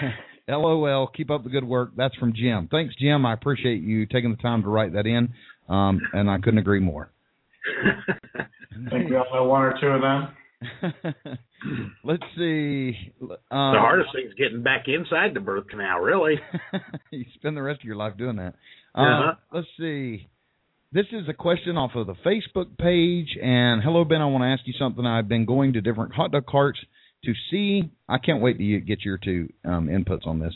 [0.47, 1.07] LOL.
[1.07, 1.91] Keep up the good work.
[1.97, 2.69] That's from Jim.
[2.71, 3.25] Thanks, Jim.
[3.25, 5.33] I appreciate you taking the time to write that in,
[5.67, 7.11] um, and I couldn't agree more.
[8.35, 8.43] I
[8.89, 10.29] think we all know one or two of them.
[12.03, 12.95] Let's see.
[13.21, 16.35] Um, the hardest thing is getting back inside the birth canal, really.
[17.11, 18.55] you spend the rest of your life doing that.
[18.95, 19.31] Uh-huh.
[19.31, 20.27] Uh, let's see.
[20.91, 23.37] This is a question off of the Facebook page.
[23.41, 24.21] And hello, Ben.
[24.21, 25.05] I want to ask you something.
[25.05, 26.79] I've been going to different hot dog carts
[27.25, 27.91] to see.
[28.07, 30.55] I can't wait to get your two um, inputs on this.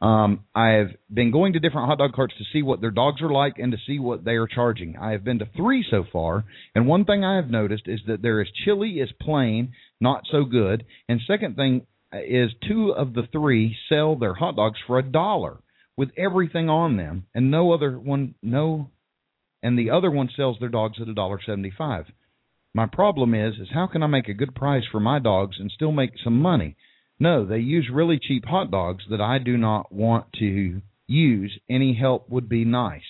[0.00, 3.30] Um, I've been going to different hot dog carts to see what their dogs are
[3.30, 4.96] like and to see what they are charging.
[4.96, 6.44] I have been to three so far,
[6.74, 10.44] and one thing I have noticed is that there is chili is plain, not so
[10.44, 15.02] good, and second thing is two of the three sell their hot dogs for a
[15.02, 15.58] dollar
[15.96, 18.90] with everything on them, and no other one, no,
[19.62, 22.04] and the other one sells their dogs at a dollar seventy-five.
[22.74, 25.70] My problem is is how can I make a good price for my dogs and
[25.70, 26.76] still make some money?
[27.18, 31.58] No, they use really cheap hot dogs that I do not want to use.
[31.68, 33.00] Any help would be nice.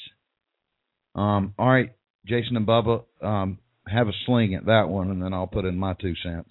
[1.14, 1.92] Um, all right,
[2.26, 5.78] Jason and Bubba, um, have a sling at that one, and then I'll put in
[5.78, 6.50] my two cents.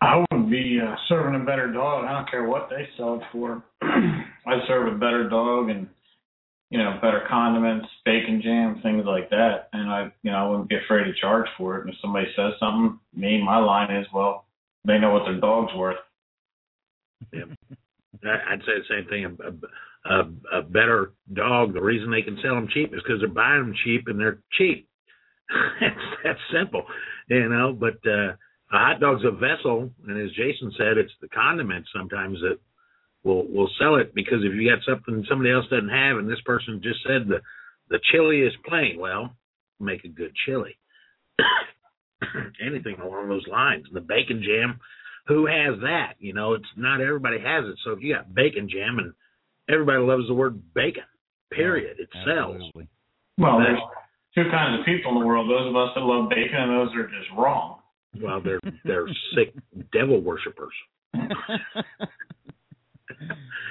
[0.00, 2.04] I wouldn't be uh, serving a better dog.
[2.04, 3.62] I don't care what they sell it for.
[3.82, 5.88] I'd serve a better dog and
[6.70, 9.68] you know better condiments, bacon jam, things like that.
[9.72, 11.80] And I you know I wouldn't be afraid to charge for it.
[11.80, 14.44] And if somebody says something, me my line is well
[14.84, 15.96] they know what their dog's worth.
[17.32, 17.44] Yeah.
[18.24, 19.24] I'd say the same thing.
[19.24, 21.74] A, a, a better dog.
[21.74, 24.40] The reason they can sell them cheap is because they're buying them cheap and they're
[24.56, 24.88] cheap.
[25.80, 26.84] it's that simple,
[27.28, 27.72] you know.
[27.78, 28.32] But uh,
[28.72, 32.58] a hot dog's a vessel, and as Jason said, it's the condiments sometimes that
[33.24, 36.40] will will sell it because if you got something somebody else doesn't have, and this
[36.44, 37.40] person just said the
[37.88, 39.34] the chili is plain, well,
[39.80, 40.76] make a good chili.
[42.64, 43.86] Anything along those lines.
[43.92, 44.80] The bacon jam,
[45.28, 46.14] who has that?
[46.18, 47.76] You know, it's not everybody has it.
[47.84, 49.12] So if you got bacon jam, and
[49.68, 51.04] everybody loves the word bacon,
[51.52, 52.54] period, it sells.
[52.56, 52.88] Absolutely.
[53.38, 53.78] Well, there's
[54.34, 55.48] two kinds of people in the world.
[55.48, 57.78] Those of us that love bacon and those that are just wrong.
[58.20, 59.06] Well, they're they're
[59.36, 59.54] sick
[59.92, 60.72] devil worshippers.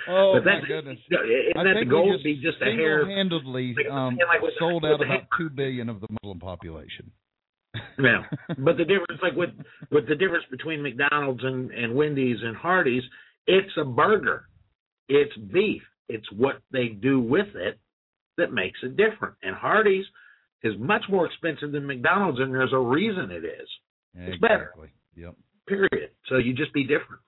[0.08, 1.00] oh But my that's- goodness!
[1.10, 2.10] Isn't I that think the goal?
[2.12, 3.02] we to be just a hair?
[3.02, 7.12] single-handedly like- um, like sold out the about hair- two billion of the Muslim population.
[8.00, 8.24] Yeah,
[8.58, 9.50] but the difference, like with
[9.92, 13.04] with the difference between McDonald's and and Wendy's and Hardee's,
[13.46, 14.46] it's a burger,
[15.08, 17.80] it's beef, it's what they do with it
[18.38, 19.36] that makes it different.
[19.42, 20.06] And Hardee's
[20.64, 23.70] is much more expensive than McDonald's, and there's a reason it is.
[24.16, 24.72] It's better.
[24.74, 24.90] Exactly.
[25.16, 25.36] Yep.
[25.68, 26.12] Period.
[26.28, 27.22] So you just be different.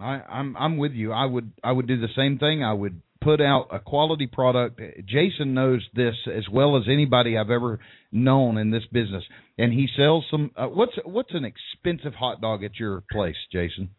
[0.00, 1.12] I, I'm I'm with you.
[1.12, 2.64] I would I would do the same thing.
[2.64, 4.80] I would put out a quality product.
[5.06, 7.80] Jason knows this as well as anybody I've ever
[8.12, 9.24] known in this business,
[9.58, 10.50] and he sells some.
[10.56, 13.90] Uh, what's what's an expensive hot dog at your place, Jason?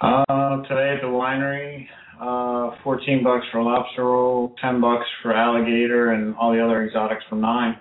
[0.00, 0.24] Uh,
[0.68, 1.86] today at the winery,
[2.20, 7.24] uh, 14 bucks for lobster roll, 10 bucks for alligator, and all the other exotics
[7.28, 7.76] for nine.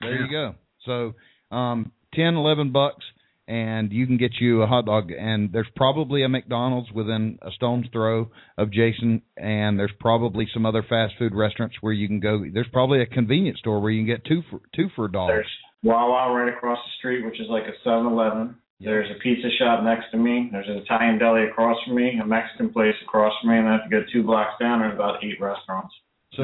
[0.00, 0.54] There you go.
[0.84, 1.14] So
[1.54, 3.04] um, ten, eleven bucks,
[3.46, 5.10] and you can get you a hot dog.
[5.10, 10.64] And there's probably a McDonald's within a stone's throw of Jason, and there's probably some
[10.64, 12.42] other fast food restaurants where you can go.
[12.52, 15.34] There's probably a convenience store where you can get two for two for a dollar.
[15.34, 15.50] There's
[15.82, 18.56] Wawa right across the street, which is like a 7-Eleven.
[18.80, 20.48] There's a pizza shop next to me.
[20.50, 23.72] There's an Italian deli across from me, a Mexican place across from me, and I
[23.72, 25.94] have to go two blocks down, there's about eight restaurants.
[26.36, 26.42] So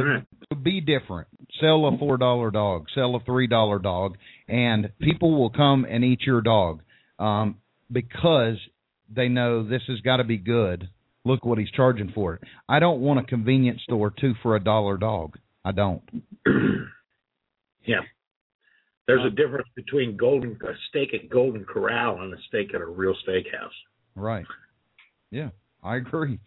[0.51, 1.27] to be different.
[1.61, 2.87] Sell a four dollar dog.
[2.95, 4.17] Sell a three dollar dog,
[4.49, 6.83] and people will come and eat your dog
[7.21, 7.59] um,
[7.93, 8.57] because
[9.15, 10.89] they know this has got to be good.
[11.25, 12.43] Look what he's charging for it.
[12.69, 15.39] I don't want a convenience store two for a dollar dog.
[15.65, 16.03] I don't.
[17.87, 18.01] Yeah.
[19.07, 22.87] There's a difference between golden a steak at Golden Corral and a steak at a
[22.87, 23.75] real steakhouse.
[24.15, 24.47] Right.
[25.31, 25.49] Yeah,
[25.83, 26.39] I agree.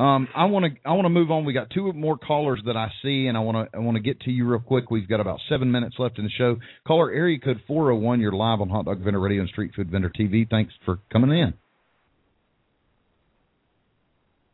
[0.00, 1.44] Um, I want to I want to move on.
[1.44, 4.00] We got two more callers that I see, and I want to I want to
[4.02, 4.92] get to you real quick.
[4.92, 6.56] We've got about seven minutes left in the show.
[6.86, 8.20] Caller area code four zero one.
[8.20, 10.48] You're live on Hot Dog Vendor Radio and Street Food Vendor TV.
[10.48, 11.52] Thanks for coming in.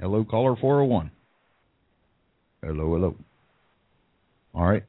[0.00, 1.10] Hello, caller four zero one.
[2.62, 3.14] Hello, hello.
[4.54, 4.84] All right,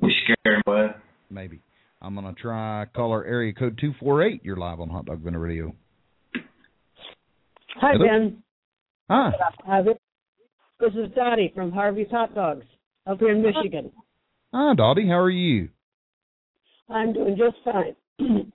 [0.00, 0.88] We scared him away.
[1.30, 1.60] maybe.
[2.00, 4.42] I'm gonna try caller area code two four eight.
[4.44, 5.74] You're live on Hot Dog Vendor Radio.
[7.76, 8.06] Hi, Hello?
[8.06, 8.42] Ben.
[9.10, 9.32] Hi.
[9.68, 9.94] Uh, this,
[10.80, 12.64] this is Dottie from Harvey's Hot Dogs
[13.06, 13.90] up here in Michigan.
[14.54, 15.08] Hi, Dottie.
[15.08, 15.68] How are you?
[16.88, 17.96] I'm doing just fine.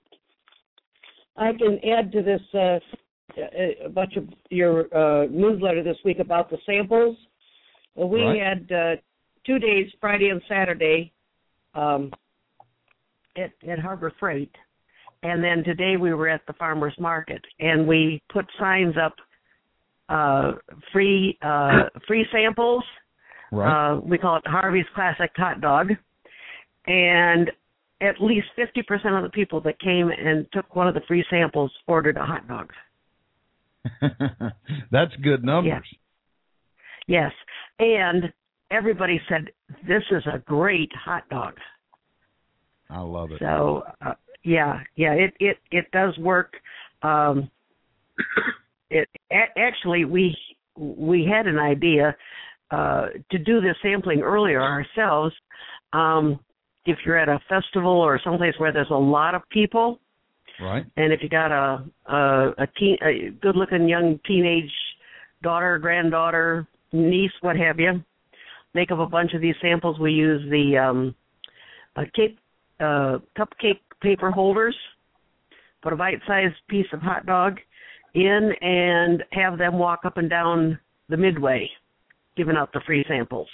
[1.36, 2.78] I can add to this uh,
[3.36, 7.16] a- a bunch of your uh, newsletter this week about the samples.
[7.94, 8.40] Well, we Right.
[8.42, 8.96] had uh,
[9.46, 11.12] two days, Friday and Saturday,
[11.74, 12.12] um,
[13.36, 14.50] at, at Harbor Freight,
[15.22, 19.14] and then today we were at the farmers market, and we put signs up,
[20.08, 20.52] uh,
[20.92, 22.82] free uh, free samples.
[23.50, 23.94] Right.
[23.94, 25.88] Uh, we call it Harvey's Classic Hot Dog,
[26.86, 27.50] and
[28.00, 31.24] at least fifty percent of the people that came and took one of the free
[31.30, 32.70] samples ordered a hot dog.
[34.90, 35.86] That's good numbers.
[37.06, 37.32] Yes,
[37.78, 38.32] and
[38.70, 39.48] everybody said
[39.86, 41.54] this is a great hot dog.
[42.90, 43.38] I love it.
[43.40, 46.54] So uh, yeah, yeah, it it it does work.
[47.02, 47.50] Um,
[48.90, 50.36] it a- actually we
[50.76, 52.16] we had an idea
[52.70, 55.34] uh, to do this sampling earlier ourselves.
[55.92, 56.38] Um,
[56.86, 59.98] if you're at a festival or someplace where there's a lot of people,
[60.60, 60.84] Right.
[60.96, 64.70] and if you got a a, a teen, a good-looking young teenage
[65.42, 68.02] daughter, granddaughter, niece, what have you,
[68.74, 69.98] make up a bunch of these samples.
[69.98, 71.14] We use the um,
[72.14, 72.38] cake
[72.80, 74.76] uh, cupcake paper holders,
[75.82, 77.58] put a bite-sized piece of hot dog
[78.14, 80.78] in, and have them walk up and down
[81.08, 81.68] the midway,
[82.36, 83.48] giving out the free samples.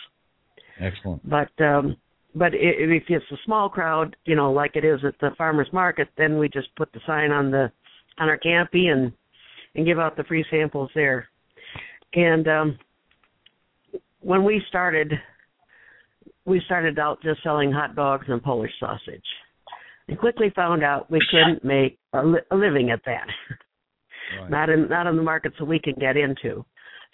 [0.81, 1.29] Excellent.
[1.29, 1.97] But um,
[2.35, 6.09] but if it's a small crowd, you know, like it is at the farmers market,
[6.19, 7.71] then we just put the sign on the
[8.19, 9.13] on our campy and
[9.75, 11.29] and give out the free samples there.
[12.15, 12.79] And um,
[14.21, 15.13] when we started,
[16.45, 19.25] we started out just selling hot dogs and Polish sausage,
[20.09, 23.27] and quickly found out we couldn't make a, li- a living at that.
[24.49, 26.65] Not in not in the markets that we can get into.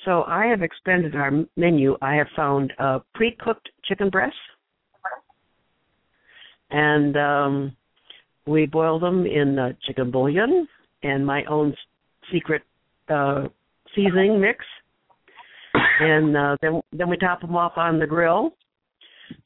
[0.05, 1.97] So I have expanded our menu.
[2.01, 4.39] I have found uh, pre-cooked chicken breasts,
[6.71, 7.77] and um,
[8.47, 10.67] we boil them in uh, chicken bouillon
[11.03, 11.75] and my own
[12.33, 12.63] secret
[13.09, 13.45] uh,
[13.95, 14.65] seasoning mix,
[16.01, 18.55] and uh, then then we top them off on the grill,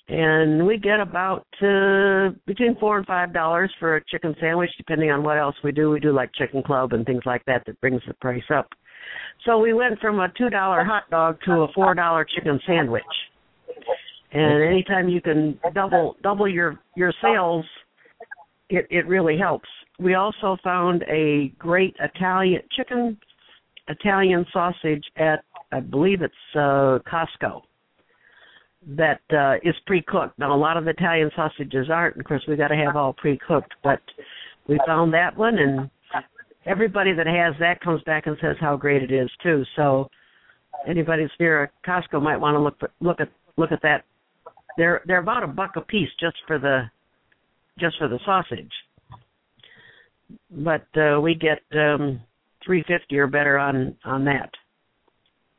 [0.08, 5.10] and we get about uh, between four and five dollars for a chicken sandwich, depending
[5.10, 5.90] on what else we do.
[5.90, 8.68] We do like chicken club and things like that that brings the price up.
[9.46, 13.02] So we went from a two dollar hot dog to a four dollar chicken sandwich.
[14.32, 17.64] And anytime you can double double your your sales,
[18.68, 19.68] it it really helps.
[19.98, 23.16] We also found a great Italian chicken
[23.88, 27.62] Italian sausage at I believe it's uh Costco
[28.86, 30.38] that uh is pre-cooked.
[30.38, 33.72] Now a lot of Italian sausages aren't, of course we got to have all pre-cooked,
[33.82, 34.00] but
[34.68, 35.90] we found that one and
[36.66, 39.64] everybody that has that comes back and says how great it is too.
[39.76, 40.08] So
[40.86, 44.04] anybody near a Costco might want to look look at look at that.
[44.76, 46.82] They're they're about a buck a piece just for the
[47.78, 48.72] just for the sausage.
[50.50, 52.20] But uh we get um
[52.64, 54.50] three fifty or better on on that.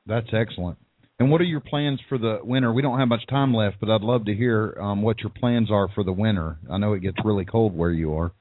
[0.06, 0.78] That's excellent.
[1.20, 2.74] And what are your plans for the winter?
[2.74, 5.72] We don't have much time left, but I'd love to hear um, what your plans
[5.72, 6.58] are for the winter.
[6.70, 8.34] I know it gets really cold where you are.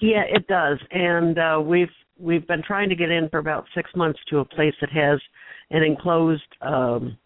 [0.00, 0.78] Yeah, it does.
[0.90, 1.88] And uh we've
[2.18, 5.20] we've been trying to get in for about six months to a place that has
[5.70, 7.16] an enclosed um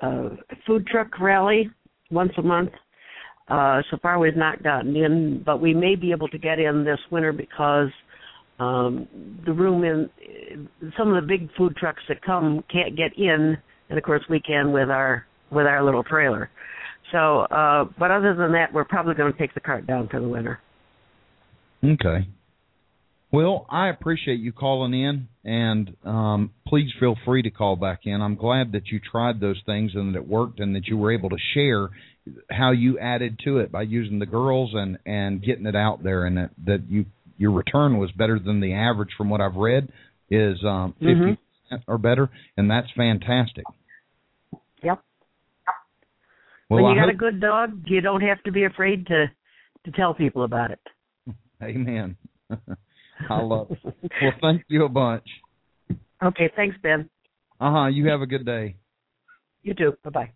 [0.00, 0.30] uh
[0.66, 1.68] food truck rally
[2.10, 2.70] once a month.
[3.48, 6.84] Uh so far we've not gotten in, but we may be able to get in
[6.84, 7.90] this winter because
[8.58, 9.08] um
[9.44, 13.56] the room in some of the big food trucks that come can't get in
[13.88, 16.50] and of course we can with our with our little trailer.
[17.12, 20.20] So uh but other than that we're probably going to take the cart down for
[20.20, 20.60] the winter.
[21.84, 22.26] Okay.
[23.32, 28.22] Well, I appreciate you calling in, and um, please feel free to call back in.
[28.22, 31.12] I'm glad that you tried those things and that it worked, and that you were
[31.12, 31.90] able to share
[32.50, 36.24] how you added to it by using the girls and and getting it out there,
[36.24, 37.04] and that that you
[37.38, 39.90] your return was better than the average from what I've read
[40.30, 41.38] is um, 50 Mhm.
[41.68, 43.64] percent or better, and that's fantastic.
[44.82, 45.02] Yep.
[46.68, 49.06] Well, when you I got hope- a good dog, you don't have to be afraid
[49.08, 49.26] to
[49.84, 50.80] to tell people about it.
[51.62, 52.16] Amen.
[53.30, 53.78] I love it.
[54.20, 55.24] Well, thank you a bunch.
[56.22, 57.08] Okay, thanks, Ben.
[57.60, 57.86] Uh huh.
[57.86, 58.74] You have a good day.
[59.62, 59.96] You too.
[60.04, 60.30] Bye bye.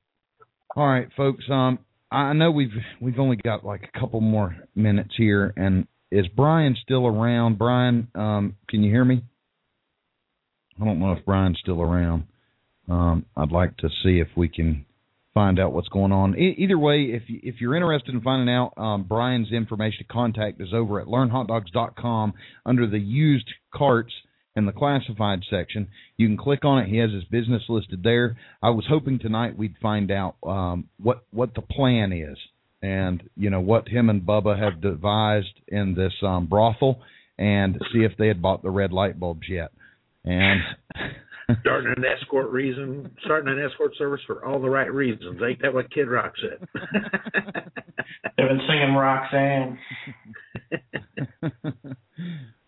[0.76, 1.44] All right, folks.
[1.51, 1.80] Um,
[2.12, 6.76] I know we've we've only got like a couple more minutes here, and is Brian
[6.82, 7.58] still around?
[7.58, 9.22] Brian, um, can you hear me?
[10.80, 12.24] I don't know if Brian's still around.
[12.88, 14.86] Um, I'd like to see if we can
[15.34, 16.36] find out what's going on.
[16.36, 20.61] E- either way, if you, if you're interested in finding out, um, Brian's information contact
[20.61, 22.34] is over at learnhotdogs.com
[22.66, 24.12] under the used carts
[24.56, 25.88] in the classified section.
[26.16, 26.88] You can click on it.
[26.88, 28.36] He has his business listed there.
[28.62, 32.36] I was hoping tonight we'd find out um, what what the plan is
[32.82, 37.00] and you know what him and Bubba have devised in this um, brothel
[37.38, 39.72] and see if they had bought the red light bulbs yet.
[40.24, 40.60] And
[41.60, 45.40] starting an escort reason, starting an escort service for all the right reasons.
[45.42, 46.68] Ain't that what Kid Rock said?
[48.36, 49.78] They've been singing Roxanne.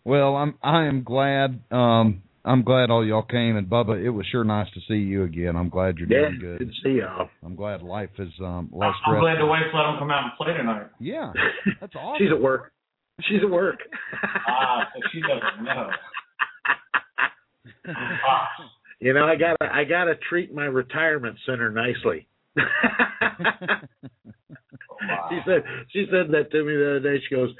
[0.04, 4.26] well, I'm I am glad um I'm glad all y'all came and Bubba, it was
[4.26, 5.56] sure nice to see you again.
[5.56, 6.58] I'm glad you're yeah, doing good.
[6.58, 7.28] good to see y'all.
[7.44, 10.32] I'm glad life is um less I'm glad the wife let him come out and
[10.36, 10.88] play tonight.
[10.98, 11.32] Yeah.
[11.80, 12.18] That's awesome.
[12.18, 12.72] She's at work.
[13.28, 13.78] She's at work.
[14.48, 15.88] Ah, so she doesn't know.
[17.88, 18.48] Ah,
[19.00, 22.28] You know, I gotta I gotta treat my retirement center nicely.
[25.30, 27.22] She said she said that to me the other day.
[27.28, 27.50] She goes,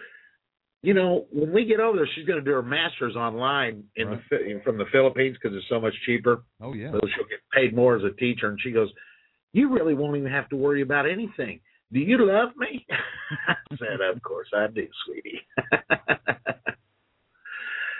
[0.83, 4.11] you know, when we get over there, she's going to do her masters online in
[4.11, 6.43] the Phi- from the Philippines because it's so much cheaper.
[6.61, 6.91] Oh yeah.
[6.93, 8.49] So she'll get paid more as a teacher.
[8.49, 8.91] And she goes,
[9.53, 11.61] "You really won't even have to worry about anything.
[11.93, 12.85] Do you love me?"
[13.49, 15.41] I said, "Of course I do, sweetie."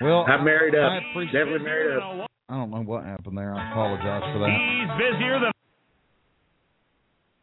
[0.01, 0.91] Well, I'm married up.
[0.91, 2.29] I appreciate Definitely married up.
[2.49, 3.55] I don't know what happened there.
[3.55, 4.49] I apologize for that.
[4.51, 5.53] He's busier than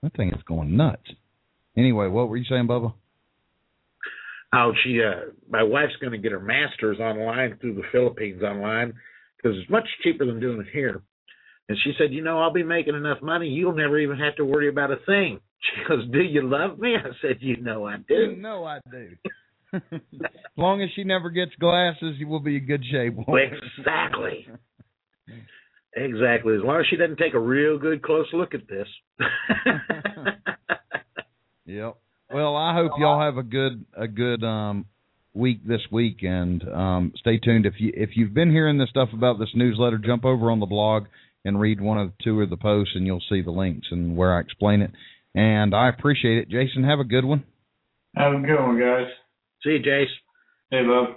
[0.03, 1.09] That thing is going nuts.
[1.77, 2.93] Anyway, what were you saying, Bubba?
[4.53, 8.93] Oh, she uh my wife's going to get her master's online through the Philippines online
[9.37, 11.01] because it's much cheaper than doing it here.
[11.67, 13.47] And she said, "You know, I'll be making enough money.
[13.47, 16.95] You'll never even have to worry about a thing." She goes, "Do you love me?"
[16.95, 19.09] I said, "You know I do." You know I do.
[19.73, 19.81] as
[20.57, 23.15] long as she never gets glasses, you will be in good shape.
[23.27, 24.47] Exactly.
[25.95, 26.55] Exactly.
[26.55, 28.87] As long as she doesn't take a real good close look at this.
[31.65, 31.97] Yep.
[32.31, 34.85] Well, I hope y'all have a good a good um
[35.33, 39.09] week this week and um stay tuned if you if you've been hearing this stuff
[39.13, 41.05] about this newsletter, jump over on the blog
[41.45, 44.35] and read one of two of the posts and you'll see the links and where
[44.35, 44.91] I explain it.
[45.33, 46.49] And I appreciate it.
[46.49, 47.43] Jason, have a good one.
[48.15, 49.07] Have a good one, guys.
[49.63, 50.05] See you, Jace.
[50.71, 51.15] Hey, Bob.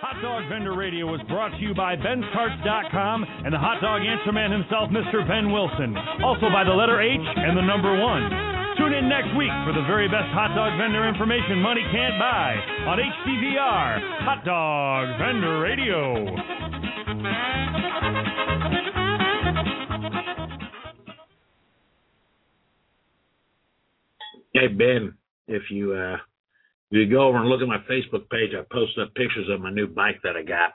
[0.00, 4.32] Hot Dog Vendor Radio was brought to you by Ben'sCarts.com and the hot dog answer
[4.32, 5.26] man himself, Mr.
[5.26, 5.96] Ben Wilson.
[6.22, 8.53] Also by the letter H and the number one.
[8.84, 12.54] Tune in next week for the very best hot dog vendor information money can't buy
[12.84, 16.26] on HDVR, Hot Dog Vendor Radio.
[24.52, 25.14] Hey Ben,
[25.48, 26.16] if you uh
[26.90, 29.62] if you go over and look at my Facebook page, I posted up pictures of
[29.62, 30.74] my new bike that I got.